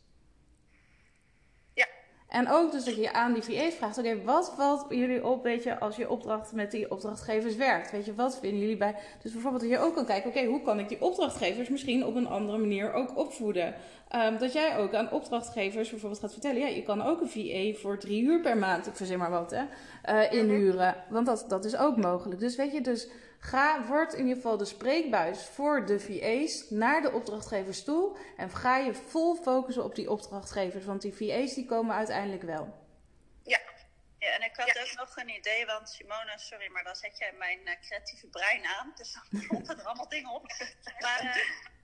[2.29, 5.63] En ook dus dat je aan die VA's vraagt, oké, wat valt jullie op, weet
[5.63, 7.91] je, als je opdracht met die opdrachtgevers werkt?
[7.91, 8.95] Weet je, wat vinden jullie bij...
[9.21, 12.15] Dus bijvoorbeeld dat je ook kan kijken, oké, hoe kan ik die opdrachtgevers misschien op
[12.15, 13.73] een andere manier ook opvoeden?
[14.07, 17.79] Ehm, dat jij ook aan opdrachtgevers bijvoorbeeld gaat vertellen, ja, je kan ook een VA
[17.79, 19.63] voor drie uur per maand, ik verzin maar wat, hè,
[20.03, 20.95] eh, inhuren.
[21.09, 22.39] Want dat, dat is ook mogelijk.
[22.39, 23.07] Dus weet je, dus
[23.39, 28.17] ga, word in ieder geval de spreekbuis voor de VA's naar de opdrachtgevers toe.
[28.37, 32.87] En ga je vol focussen op die opdrachtgevers, want die VA's die komen uiteindelijk wel.
[33.43, 33.59] Ja,
[34.19, 34.81] Ja, en ik had Ja.
[34.81, 38.65] ook nog een idee, want Simone, sorry, maar dan zet jij mijn eh, creatieve brein
[38.65, 38.91] aan.
[38.95, 40.45] Dus dan kloppen er allemaal dingen op.
[41.05, 41.35] Maar eh,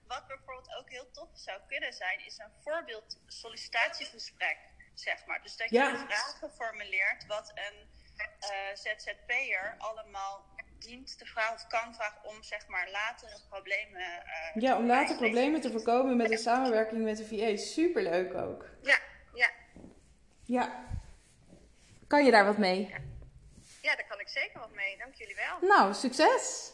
[0.06, 4.56] wat bijvoorbeeld ook heel tof zou kunnen zijn, is een voorbeeld sollicitatiegesprek,
[4.94, 5.42] zeg maar.
[5.42, 5.92] Dus dat je Ja.
[5.92, 10.46] de vragen formuleert wat een eh, ZZP'er allemaal
[10.78, 15.16] dient te vragen of kan vragen om, zeg maar, latere problemen eh, Ja, om later
[15.16, 17.72] te problemen te voorkomen met de samenwerking met de VA's.
[17.72, 18.64] Superleuk ook.
[18.82, 18.98] ja,
[19.34, 19.50] ja.
[20.44, 20.84] Ja.
[22.06, 22.94] Kan je daar wat mee?
[23.82, 24.98] Ja, daar kan ik zeker wat mee.
[24.98, 25.68] Dank jullie wel.
[25.68, 26.72] Nou, succes!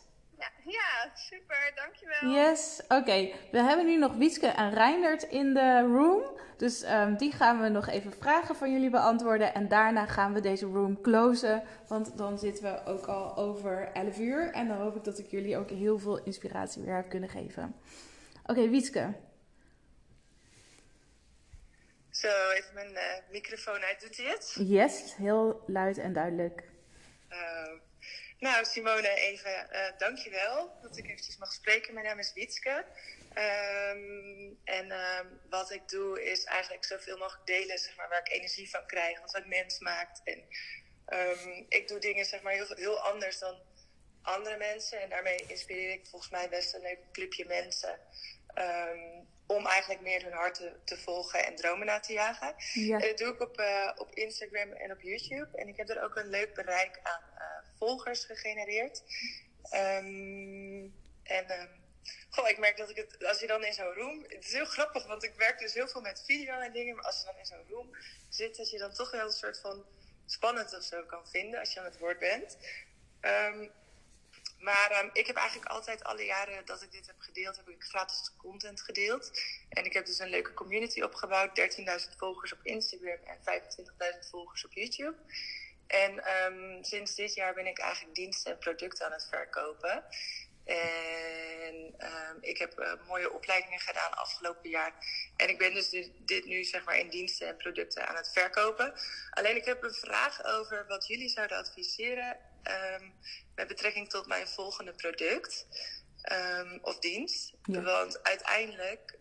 [0.64, 1.72] Ja, super.
[1.74, 2.30] Dankjewel.
[2.30, 3.32] Yes, oké.
[3.50, 6.40] We hebben nu nog Wietske en Reindert in de room.
[6.56, 9.54] Dus ehm, die gaan we nog even vragen van jullie beantwoorden.
[9.54, 11.62] En daarna gaan we deze room closen.
[11.88, 14.52] Want dan zitten we ook al over 11 uur.
[14.52, 17.74] En dan hoop ik dat ik jullie ook heel veel inspiratie weer heb kunnen geven.
[18.46, 19.14] Oké, Wietske.
[22.10, 24.00] Zo, even mijn eh, microfoon uit.
[24.00, 24.56] Doet hij het?
[24.58, 26.64] Yes, heel luid en duidelijk.
[27.28, 27.72] Eh,
[28.42, 31.94] nou, Simone, even eh dankjewel dat ik eventjes mag spreken.
[31.94, 32.84] Mijn naam is Wietske.
[33.34, 38.32] Ehm, en ehm, wat ik doe is eigenlijk zoveel mogelijk delen zeg maar, waar ik
[38.32, 39.20] energie van krijg.
[39.20, 40.20] Wat een mens maakt.
[40.24, 40.44] En
[41.06, 43.60] ehm, ik doe dingen zeg maar, heel, heel anders dan
[44.22, 45.00] andere mensen.
[45.00, 47.98] En daarmee inspireer ik volgens mij best een leuk clubje mensen.
[49.46, 52.54] om eigenlijk meer hun hart te, te volgen en dromen na te jagen.
[52.72, 52.98] Ja.
[52.98, 55.48] En dat doe ik op, eh, op Instagram en op YouTube.
[55.54, 59.02] En ik heb er ook een leuk bereik aan eh, volgers gegenereerd.
[59.62, 60.84] Ehm,
[61.22, 61.68] en ehm,
[62.30, 64.24] goh, ik merk dat ik het, als je dan in zo'n room.
[64.28, 66.94] Het is heel grappig, want ik werk dus heel veel met video en dingen.
[66.94, 67.96] Maar als je dan in zo'n room
[68.28, 69.84] zit, dat je dan toch wel een soort van
[70.26, 72.56] spannend of zo kan vinden als je aan het woord bent.
[73.20, 73.68] Ehm,
[74.58, 78.32] maar ik heb eigenlijk altijd alle jaren dat ik dit heb gedeeld, heb ik gratis
[78.36, 79.30] content gedeeld.
[79.68, 81.56] En ik heb dus een leuke community opgebouwd.
[81.56, 85.16] 13.000 volgers op Instagram en 25.000 volgers op YouTube.
[85.92, 90.04] En ehm, sinds dit jaar ben ik eigenlijk diensten en producten aan het verkopen.
[90.64, 94.94] En ehm, ik heb eh, mooie opleidingen gedaan afgelopen jaar.
[95.36, 98.32] En ik ben dus dit, dit nu zeg maar in diensten en producten aan het
[98.32, 98.94] verkopen.
[99.30, 103.08] Alleen ik heb een vraag over wat jullie zouden adviseren ehm,
[103.54, 105.66] met betrekking tot mijn volgende product
[106.82, 107.52] of dienst.
[107.62, 107.80] Ja.
[107.80, 109.18] Want uiteindelijk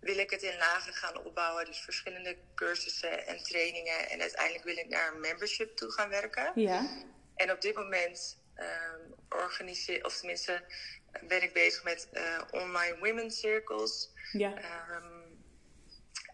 [0.00, 1.64] wil ik het in lagen gaan opbouwen.
[1.64, 4.10] Dus verschillende cursussen en trainingen.
[4.10, 6.52] En uiteindelijk wil ik naar een membership toe gaan werken.
[6.54, 6.86] Ja.
[7.34, 10.64] En op dit moment ehm organiseer, of tenminste
[11.12, 14.10] eh, ben ik bezig met eh, online women's circles.
[14.32, 14.56] Ja.
[14.56, 15.20] Ehm,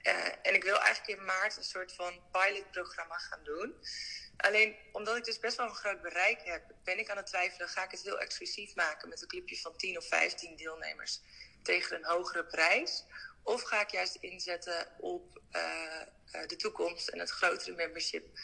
[0.03, 3.75] eh, en ik wil eigenlijk in maart een soort van pilotprogramma gaan doen.
[4.37, 7.69] Alleen omdat ik dus best wel een groot bereik heb, ben ik aan het twijfelen:
[7.69, 11.21] ga ik het heel exclusief maken met een clubje van 10 of 15 deelnemers
[11.63, 13.05] tegen een hogere prijs?
[13.45, 18.39] Of ga ik juist inzetten op eh, eh, de toekomst en het grotere membership?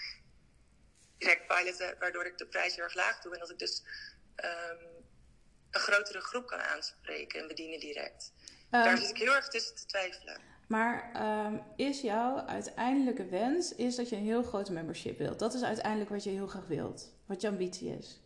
[1.19, 3.83] Direct piloten, waardoor ik de prijs heel erg laag doe en dat ik dus
[4.35, 4.85] ehm,
[5.71, 8.33] een grotere groep kan aanspreken en bedienen direct.
[8.71, 10.41] Daar Ehm, zit ik heel erg tussen te twijfelen.
[10.69, 15.39] Maar ehm, is jouw uiteindelijke wens is dat je een heel grote membership wilt?
[15.39, 17.15] Dat is uiteindelijk wat je heel graag wilt.
[17.27, 18.21] Wat je ambitie is.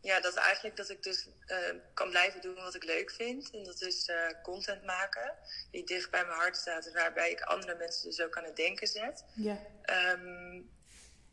[0.00, 1.58] Ja, dat eigenlijk dat ik dus eh,
[1.94, 3.50] kan blijven doen wat ik leuk vind.
[3.50, 5.34] En dat is eh, content maken
[5.70, 6.86] die dicht bij mijn hart staat.
[6.86, 9.24] En waarbij ik andere mensen dus ook aan het denken zet.
[9.34, 9.58] Ja.
[9.82, 10.60] Ehm,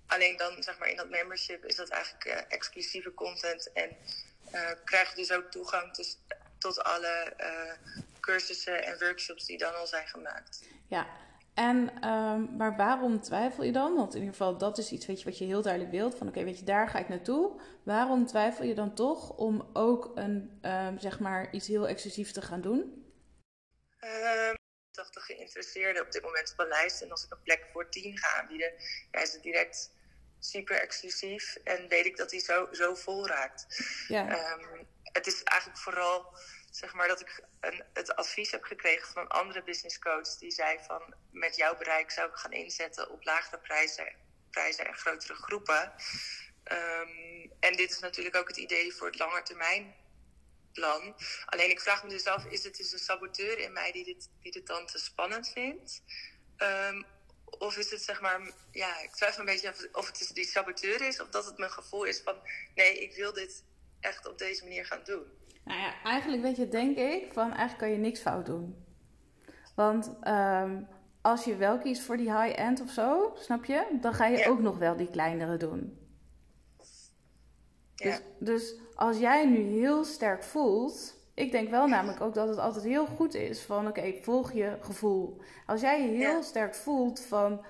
[0.08, 3.72] alleen dan zeg maar in dat membership is dat eigenlijk eh, exclusieve content.
[3.74, 3.98] En
[4.84, 6.18] krijg je dus ook toegang dus,
[6.58, 7.34] tot alle
[8.20, 10.62] cursussen en workshops die dan al zijn gemaakt.
[10.88, 11.08] Ja.
[11.56, 13.96] En, ehm, maar waarom twijfel je dan?
[13.96, 16.16] Want in ieder geval, dat is iets weet je, wat je heel duidelijk wilt.
[16.16, 17.62] Van oké, weet je, daar ga ik naartoe.
[17.84, 22.42] Waarom twijfel je dan toch om ook een, ehm, zeg maar, iets heel exclusiefs te
[22.42, 23.04] gaan doen?
[24.00, 24.54] Ehm
[24.92, 27.02] 80 geïnteresseerden op dit moment op een lijst.
[27.02, 28.74] En als ik een plek voor 10 ga aanbieden,
[29.12, 29.92] ja, is het direct
[30.40, 31.56] super exclusief.
[31.64, 33.66] En weet ik dat die zo, zo vol raakt.
[34.08, 34.58] Ja.
[35.04, 36.38] Het is eigenlijk vooral
[36.76, 40.38] zeg maar, dat ik een, het advies heb gekregen van een andere business coach.
[40.38, 44.16] Die zei van met jouw bereik zou ik gaan inzetten op lagere prijzen,
[44.50, 45.94] prijzen en grotere groepen.
[46.64, 49.96] Ehm, en dit is natuurlijk ook het idee voor het langetermijn
[50.74, 51.16] plan.
[51.46, 54.30] Alleen ik vraag me dus af, is het dus een saboteur in mij die dit,
[54.42, 56.02] die dit dan te spannend vindt?
[56.58, 57.04] Ehm,
[57.46, 60.46] of is het zeg maar, ja, ik twijfel een beetje of, of het is die
[60.46, 62.42] saboteur is, of dat het mijn gevoel is van,
[62.76, 63.64] nee, ik wil dit
[64.00, 65.45] echt op deze manier gaan doen.
[65.66, 68.76] Nou ja, eigenlijk weet je, denk ik, van eigenlijk kan je niks fout doen.
[69.76, 70.82] Want ehm,
[71.22, 73.98] als je wel kiest voor die high-end of zo, snap je?
[74.02, 74.48] Dan ga je Ja.
[74.50, 75.98] ook nog wel die kleinere doen.
[77.96, 78.10] Ja.
[78.10, 82.58] Dus, dus als jij nu heel sterk voelt, ik denk wel namelijk ook dat het
[82.58, 85.42] altijd heel goed is van oké, volg je gevoel.
[85.66, 86.42] Als jij je heel Ja.
[86.42, 87.66] sterk voelt van,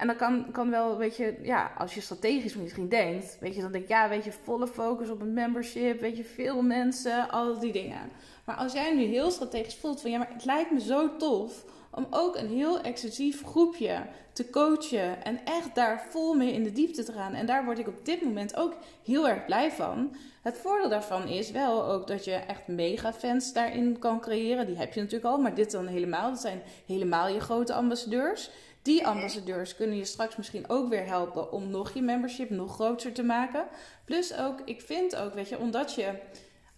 [0.00, 3.60] en dan kan, kan wel, weet je, ja, als je strategisch misschien denkt, weet je,
[3.60, 7.30] dan denk ik ja, weet je, volle focus op een membership, weet je, veel mensen,
[7.30, 8.10] al die dingen.
[8.44, 11.64] Maar als jij nu heel strategisch voelt van ja, maar het lijkt me zo tof
[11.90, 16.72] om ook een heel exclusief groepje te coachen en echt daar vol mee in de
[16.72, 17.34] diepte te gaan.
[17.34, 18.74] En daar word ik op dit moment ook
[19.04, 20.16] heel erg blij van.
[20.42, 24.66] Het voordeel daarvan is wel ook dat je echt mega fans daarin kan creëren.
[24.66, 26.30] Die heb je natuurlijk al, maar dit dan helemaal.
[26.30, 28.50] Dat zijn helemaal je grote ambassadeurs.
[28.82, 33.12] Die ambassadeurs kunnen je straks misschien ook weer helpen om nog je membership nog groter
[33.12, 33.66] te maken.
[34.04, 36.18] Plus ook, ik vind ook, weet je, omdat je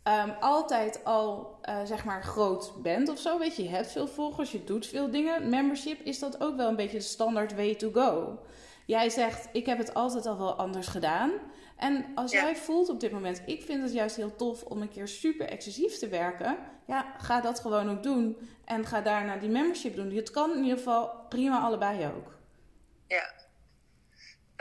[0.03, 4.09] ehm, altijd al eh, zeg maar groot bent of zo, weet je, je hebt veel
[4.09, 5.48] volgers, je doet veel dingen.
[5.48, 8.38] Membership is dat ook wel een beetje de standaard way to go.
[8.86, 11.30] Jij zegt, ik heb het altijd al wel anders gedaan.
[11.76, 12.42] En als Ja.
[12.42, 15.48] jij voelt op dit moment, ik vind het juist heel tof om een keer super
[15.48, 16.56] exclusief te werken.
[16.86, 18.36] Ja, ga dat gewoon ook doen.
[18.64, 20.10] En ga daarna die membership doen.
[20.14, 22.36] Het kan in ieder geval prima allebei ook.
[23.06, 23.30] Ja.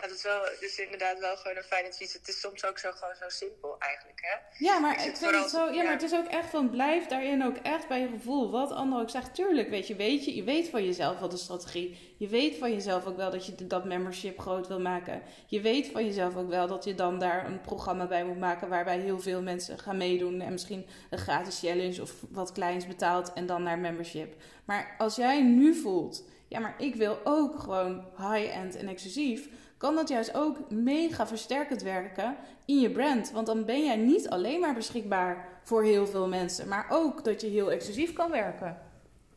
[0.02, 2.14] Dat is wel, dus inderdaad wel gewoon een fijn advies.
[2.14, 4.66] Het is soms ook zo, gewoon zo simpel eigenlijk, hè?
[4.66, 5.72] Ja, maar Ik vind het zo.
[5.72, 8.52] Ja, maar het is ook echt van blijf daarin ook echt bij je gevoel.
[8.52, 9.36] Wat anderen ook zegt.
[9.36, 12.16] Tuurlijk, weet je, weet je, je weet van jezelf wel de strategie.
[12.18, 15.22] Je weet van jezelf ook wel dat je dat membership groot wil maken.
[15.46, 18.70] Je weet van jezelf ook wel dat je dan daar een programma bij moet maken
[18.70, 23.34] waarbij heel veel mensen gaan meedoen en misschien een gratis challenge of wat kleins betaalt
[23.34, 24.36] en dan naar membership.
[24.66, 29.50] Maar als jij nu voelt, ja, maar ik wil ook gewoon high-end en exclusief,
[29.82, 33.32] kan dat juist ook mega versterkend werken in je brand.
[33.32, 37.42] Want dan ben jij niet alleen maar beschikbaar voor heel veel mensen, maar ook dat
[37.42, 38.82] je heel exclusief kan werken.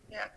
[0.09, 0.33] Ja.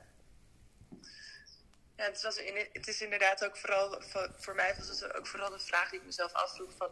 [1.96, 2.40] Ja, het, was
[2.72, 6.00] het is inderdaad ook vooral, voor, voor mij was het ook vooral de vraag die
[6.00, 6.90] ik mezelf afvroeg van...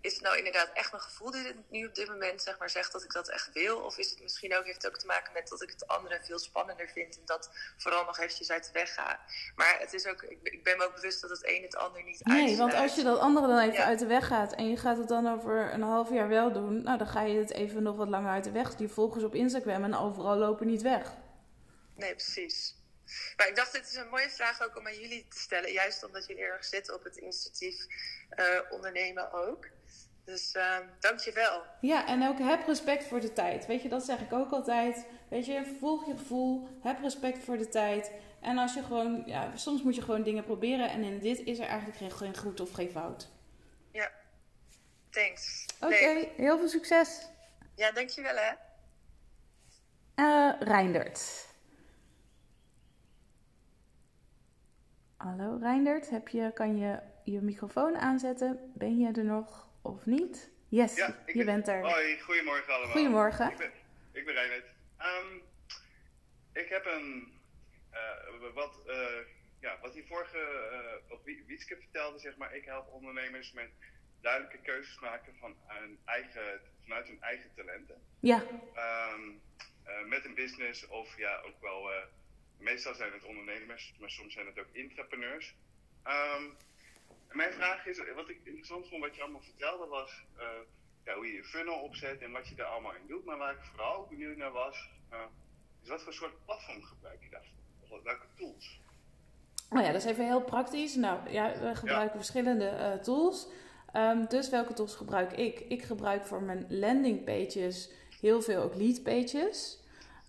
[0.00, 2.70] Is het nou inderdaad echt mijn gevoel die het nu op dit moment zeg maar,
[2.70, 3.78] zegt dat ik dat echt wil?
[3.78, 6.20] Of is het misschien ook, heeft het ook te maken met dat ik het andere
[6.22, 9.20] veel spannender vind en dat vooral nog eventjes uit de weg ga?
[9.56, 12.24] Maar het is ook, ik, ben me ook bewust dat het een het ander niet
[12.24, 12.72] Nee, uitsluit.
[12.72, 13.84] want als je dat andere dan even Ja.
[13.84, 16.82] uit de weg gaat en je gaat het dan over een half jaar wel doen,
[16.82, 18.74] nou dan ga je het even nog wat langer uit de weg.
[18.74, 21.12] Die volgers op Instagram en overal lopen niet weg.
[21.96, 22.74] Nee, precies.
[23.36, 25.72] Maar ik dacht, dit is een mooie vraag ook om aan jullie te stellen.
[25.72, 27.86] Juist omdat jullie erg zitten op het initiatief
[28.30, 29.66] eh, ondernemen ook.
[30.26, 31.62] Dus uh, dank je wel.
[31.80, 33.66] Ja, en ook heb respect voor de tijd.
[33.66, 35.06] Weet je, dat zeg ik ook altijd.
[35.28, 38.10] Weet je, volg je gevoel, heb respect voor de tijd.
[38.40, 40.90] En als je gewoon, ja, soms moet je gewoon dingen proberen.
[40.90, 43.28] En in dit is er eigenlijk geen, geen goed of geen fout.
[43.92, 44.10] Ja,
[45.10, 45.66] thanks.
[45.80, 46.32] Oké, Nee.
[46.36, 47.26] heel veel succes.
[47.74, 48.52] Ja, dankjewel hè.
[50.14, 51.46] Eh Reindert.
[55.16, 58.72] Hallo Reindert, heb je, kan je je microfoon aanzetten?
[58.74, 60.50] Ben je er nog of niet?
[60.68, 61.80] Yes, Ja, je ben- bent er.
[61.80, 62.92] Hoi, goedemorgen allemaal.
[62.92, 63.50] Goedemorgen.
[63.50, 63.72] Ik ben,
[64.12, 64.62] ik ben.
[64.98, 65.34] Ehm,
[66.52, 67.32] ik heb een,
[67.90, 69.18] eh, wat, eh,
[69.60, 70.38] ja, wat die vorige,
[70.72, 73.70] eh wat Wie- Wietske vertelde, zeg maar, ik help ondernemers met
[74.20, 78.02] duidelijke keuzes maken van hun eigen, vanuit hun eigen talenten.
[78.20, 78.42] Ja,
[78.74, 79.20] Ehm,
[79.84, 81.90] eh, met een business of ja, ook wel,
[82.58, 85.54] meestal zijn het ondernemers, maar soms zijn het ook intrapreneurs.
[86.02, 86.42] Ehm,
[87.28, 90.46] en mijn vraag is, wat ik interessant vond wat je allemaal vertelde was eh,
[91.04, 93.24] ja, hoe je je funnel opzet en wat je daar allemaal in doet.
[93.24, 95.18] Maar waar ik vooral benieuwd naar was, eh,
[95.82, 98.02] is wat voor soort platform gebruik je daarvoor?
[98.02, 98.80] Welke tools?
[99.70, 100.94] nou ja, dat is even heel praktisch.
[100.94, 103.48] Nou ja, we gebruiken verschillende eh, tools.
[103.92, 105.60] Ehm, dus welke tools gebruik ik?
[105.60, 109.84] Ik gebruik voor mijn landing pages heel veel ook lead pages.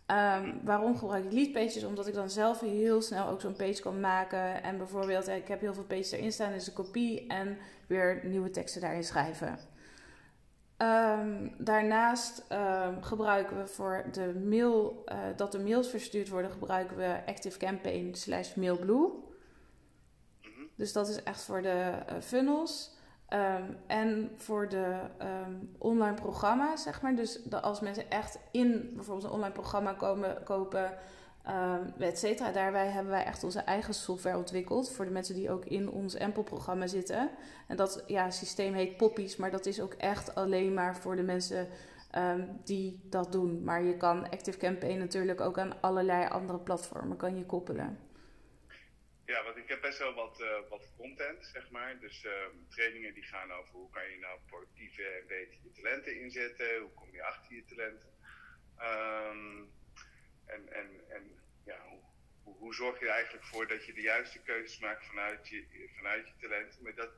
[0.07, 1.83] Ehm, waarom gebruik ik lead pages?
[1.83, 4.63] Omdat ik dan zelf heel snel ook zo'n page kan maken.
[4.63, 8.49] En bijvoorbeeld, ik heb heel veel pages erin staan, dus een kopie en weer nieuwe
[8.49, 9.59] teksten daarin schrijven.
[10.77, 16.97] Ehm, daarnaast ehm, gebruiken we voor de mail, eh, dat de mails verstuurd worden, gebruiken
[16.97, 19.09] we Active Campaign slash Mailblue.
[20.41, 20.61] Mhm.
[20.75, 22.96] Dus dat is echt voor de eh, funnels.
[23.28, 27.15] Ehm, en voor de ehm, online programma's, zeg maar.
[27.15, 30.93] Dus als mensen echt in bijvoorbeeld een online programma komen, kopen,
[31.47, 32.51] um, et cetera.
[32.51, 34.91] Daarbij hebben wij echt onze eigen software ontwikkeld.
[34.91, 37.30] Voor de mensen die ook in ons Ample-programma zitten.
[37.67, 41.23] En dat ja, systeem heet Poppies, maar dat is ook echt alleen maar voor de
[41.23, 41.67] mensen
[42.63, 43.63] die dat doen.
[43.63, 47.97] Maar je kan Active Campaign natuurlijk ook aan allerlei andere platformen kan je koppelen.
[49.28, 51.99] Ja, want ik heb best wel wat, uh, wat content, zeg maar.
[51.99, 52.32] Dus uh,
[52.69, 56.80] trainingen die gaan over hoe kan je nou productief en beter je talenten inzetten.
[56.80, 58.09] Hoe kom je achter je talenten.
[58.80, 59.71] Um,
[60.45, 61.23] en, en, en
[61.65, 61.80] ja,
[62.43, 65.89] hoe, hoe, zorg je er eigenlijk voor dat je de juiste keuzes maakt vanuit je,
[65.95, 66.84] vanuit je talenten.
[66.84, 67.11] Maar dat,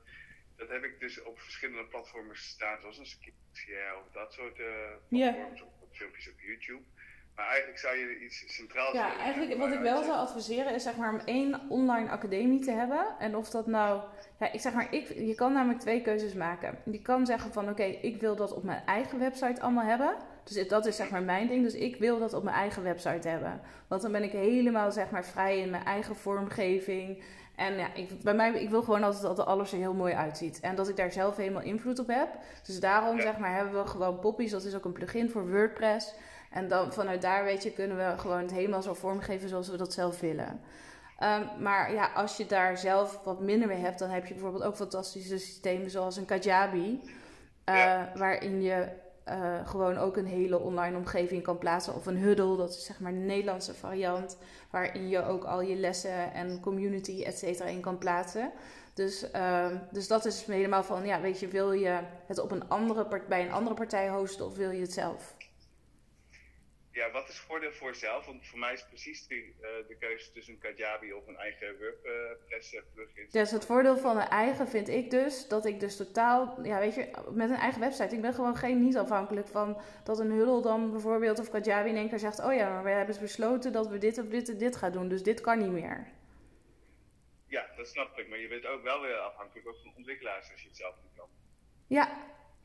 [0.56, 4.96] dat heb ik dus op verschillende platformen staan, zoals een Skillshare of dat soort uh,
[5.10, 5.60] platforms.
[5.60, 5.82] Yeah.
[5.82, 6.84] Of filmpjes op YouTube.
[7.40, 10.96] Maar eigenlijk zou je iets centraal Ja, eigenlijk wat ik wel zou adviseren is zeg
[10.96, 13.06] maar om één online academie te hebben.
[13.20, 14.02] En of dat nou...
[14.40, 16.78] Ja, ik zeg maar, ik, je kan namelijk twee keuzes maken.
[16.92, 20.16] Je kan zeggen van oké, ik wil dat op mijn eigen website allemaal hebben.
[20.44, 21.64] Dus dat is zeg maar mijn ding.
[21.64, 23.62] Dus ik wil dat op mijn eigen website hebben.
[23.88, 27.24] Want dan ben ik helemaal zeg maar vrij in mijn eigen vormgeving.
[27.56, 30.60] En ja, ik, bij mij, ik wil gewoon altijd dat alles er heel mooi uitziet.
[30.60, 32.30] En dat ik daar zelf helemaal invloed op heb.
[32.64, 34.52] Dus daarom zeg maar hebben we gewoon Poppies.
[34.52, 36.14] Dat is ook een plugin voor WordPress.
[36.50, 39.78] En dan vanuit daar, weet je, kunnen we gewoon het helemaal zo vormgeven zoals we
[39.78, 40.62] dat zelf willen.
[41.24, 44.64] Um, maar ja, als je daar zelf wat minder mee hebt, dan heb je bijvoorbeeld
[44.64, 47.02] ook fantastische systemen zoals een Kajabi.
[47.70, 48.88] Uh, Waarin je
[49.28, 51.96] uh, gewoon ook een hele online omgeving kan plaatsen.
[51.96, 54.38] Of een huddle, dat is zeg maar de Nederlandse variant.
[54.70, 58.52] Waarin je ook al je lessen en community, et cetera, in kan plaatsen.
[58.94, 62.70] Dus, uh, dus dat is helemaal van, ja, weet je, wil je het op een
[62.70, 65.36] andere, bij een andere partij hosten of wil je het zelf?
[67.00, 68.26] Ja, wat is het voordeel voor jezelf?
[68.26, 71.78] Want voor mij is precies de, uh, de keuze tussen een Kajabi of een eigen
[71.78, 73.28] WordPress uh, plugin.
[73.30, 76.80] Ja, dus het voordeel van een eigen vind ik dus dat ik dus totaal, ja
[76.80, 80.32] weet je, met een eigen website, ik ben gewoon geen niet afhankelijk van dat een
[80.32, 83.72] Huddle dan bijvoorbeeld of Kajabi in één keer zegt, oh ja, maar we hebben besloten
[83.72, 86.08] dat we dit of dit en dit gaan doen, dus dit kan niet meer.
[87.48, 90.68] Ja, dat snap ik, maar je bent ook wel weer afhankelijk van ontwikkelaars als je
[90.68, 91.28] het zelf niet kan.
[91.88, 92.08] Ja,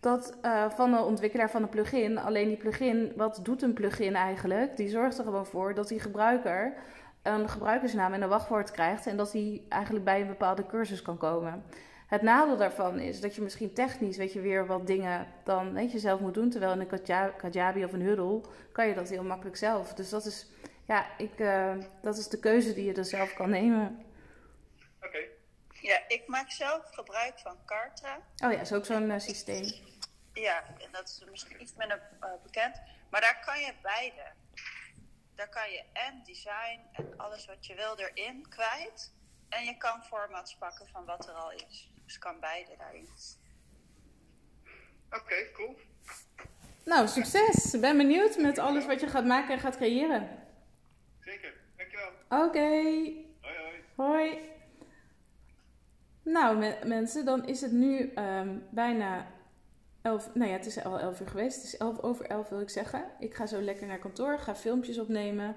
[0.04, 2.18] dat uh, van de ontwikkelaar van een plugin.
[2.18, 4.76] Alleen die plugin, wat doet een plugin eigenlijk?
[4.76, 6.74] Die zorgt er gewoon voor dat die gebruiker
[7.22, 11.16] een gebruikersnaam en een wachtwoord krijgt en dat hij eigenlijk bij een bepaalde cursus kan
[11.16, 11.64] komen.
[12.06, 15.92] Het nadeel daarvan is dat je misschien technisch weet je weer wat dingen dan weet
[15.92, 18.40] je zelf moet doen, terwijl in een Kajabi of een Huddle
[18.72, 19.94] kan je dat heel makkelijk zelf.
[19.94, 20.46] Dus dat is
[20.86, 24.04] ja, ik, uh, dat is de keuze die je er zelf kan nemen.
[25.02, 25.18] Oké.
[25.68, 28.18] Ja, ik maak zelf gebruik van Kartra.
[28.44, 29.93] Oh ja, is ook zo'n uh, systeem.
[30.34, 32.80] Ja, en dat is misschien iets minder uh, bekend.
[33.10, 34.32] Maar daar kan je beide.
[35.34, 39.14] Daar kan je en design en alles wat je wil erin kwijt.
[39.48, 41.90] En je kan formats pakken van wat er al is.
[42.04, 43.08] Dus kan beide daarin.
[45.06, 45.76] Oké, okay, cool.
[46.84, 47.74] Nou, succes.
[47.74, 50.28] Ik ben benieuwd met alles wat je gaat maken en gaat creëren.
[51.20, 52.10] Zeker, dankjewel.
[52.28, 52.34] Oké.
[52.34, 53.26] Okay.
[53.40, 53.84] Hoi, hoi.
[53.96, 54.52] Hoi.
[56.22, 59.33] Nou, me mensen, dan is het nu um, bijna
[60.04, 61.56] 11, nou ja, het is al 11 uur geweest.
[61.56, 63.04] Het is 11 over 11 wil ik zeggen.
[63.18, 65.56] Ik ga zo lekker naar kantoor, ga filmpjes opnemen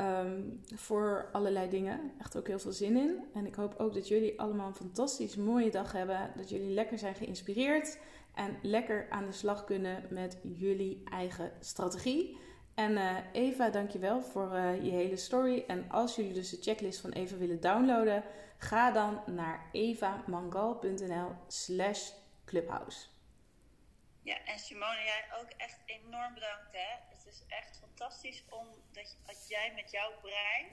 [0.00, 2.12] um, voor allerlei dingen.
[2.20, 3.24] Echt ook heel veel zin in.
[3.34, 6.30] En ik hoop ook dat jullie allemaal een fantastisch mooie dag hebben.
[6.36, 7.98] Dat jullie lekker zijn geïnspireerd
[8.34, 12.36] en lekker aan de slag kunnen met jullie eigen strategie.
[12.74, 15.64] En uh, Eva, dankjewel voor uh, je hele story.
[15.66, 18.22] En als jullie dus de checklist van Eva willen downloaden,
[18.58, 22.10] ga dan naar evamangal.nl slash
[22.44, 23.13] clubhouse.
[24.24, 26.72] Ja, en Simone, jij ook echt enorm bedankt.
[26.72, 26.90] Hè?
[27.08, 30.66] Het is echt fantastisch om dat, dat jij met jouw brein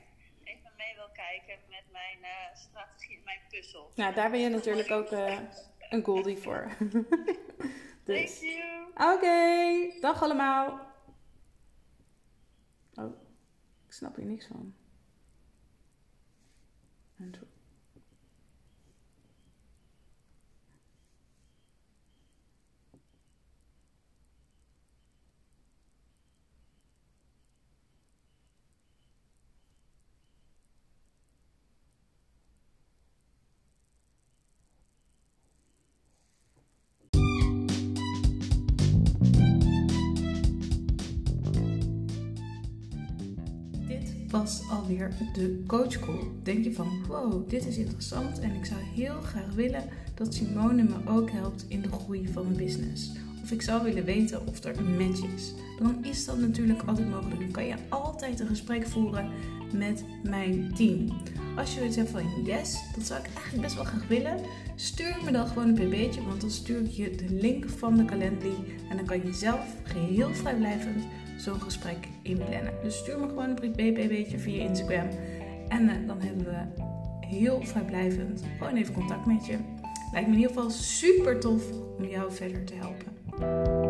[0.44, 3.92] even mee wil kijken met mijn uh, strategie, mijn puzzel.
[3.96, 5.40] Ja, daar ben je natuurlijk ook uh,
[5.90, 6.68] een goldie voor.
[8.06, 8.40] dus.
[8.40, 8.88] Thank you.
[8.88, 10.00] Oké, okay.
[10.00, 10.80] dag allemaal.
[12.94, 13.22] Oh,
[13.86, 14.76] ik snap hier niks van.
[17.18, 17.32] En
[44.32, 46.20] was alweer de coach call.
[46.44, 49.84] Denk je van, wow, dit is interessant en ik zou heel graag willen
[50.14, 53.12] dat Simone me ook helpt in de groei van mijn business.
[53.44, 57.10] of ik zou willen weten of er een match is, dan is dat natuurlijk altijd
[57.10, 57.40] mogelijk.
[57.40, 59.30] Dan kan je altijd een gesprek voeren
[59.74, 61.08] met mijn team.
[61.58, 64.40] Als je zoiets hebt van yes, dat zou ik eigenlijk best wel graag willen,
[64.76, 68.06] stuur me dan gewoon een pb'tje, want dan stuur ik je de link van de
[68.06, 68.56] Calendly
[68.90, 71.04] en dan kan je zelf geheel vrijblijvend
[71.42, 72.74] zo'n gesprek inplannen.
[72.84, 75.08] Dus stuur me gewoon een pb'tje via Instagram
[75.68, 76.86] en uh, dan hebben we
[77.28, 79.58] heel vrijblijvend gewoon even contact met je.
[80.12, 81.64] Lijkt me in ieder geval super tof
[81.98, 83.81] om jou verder te helpen.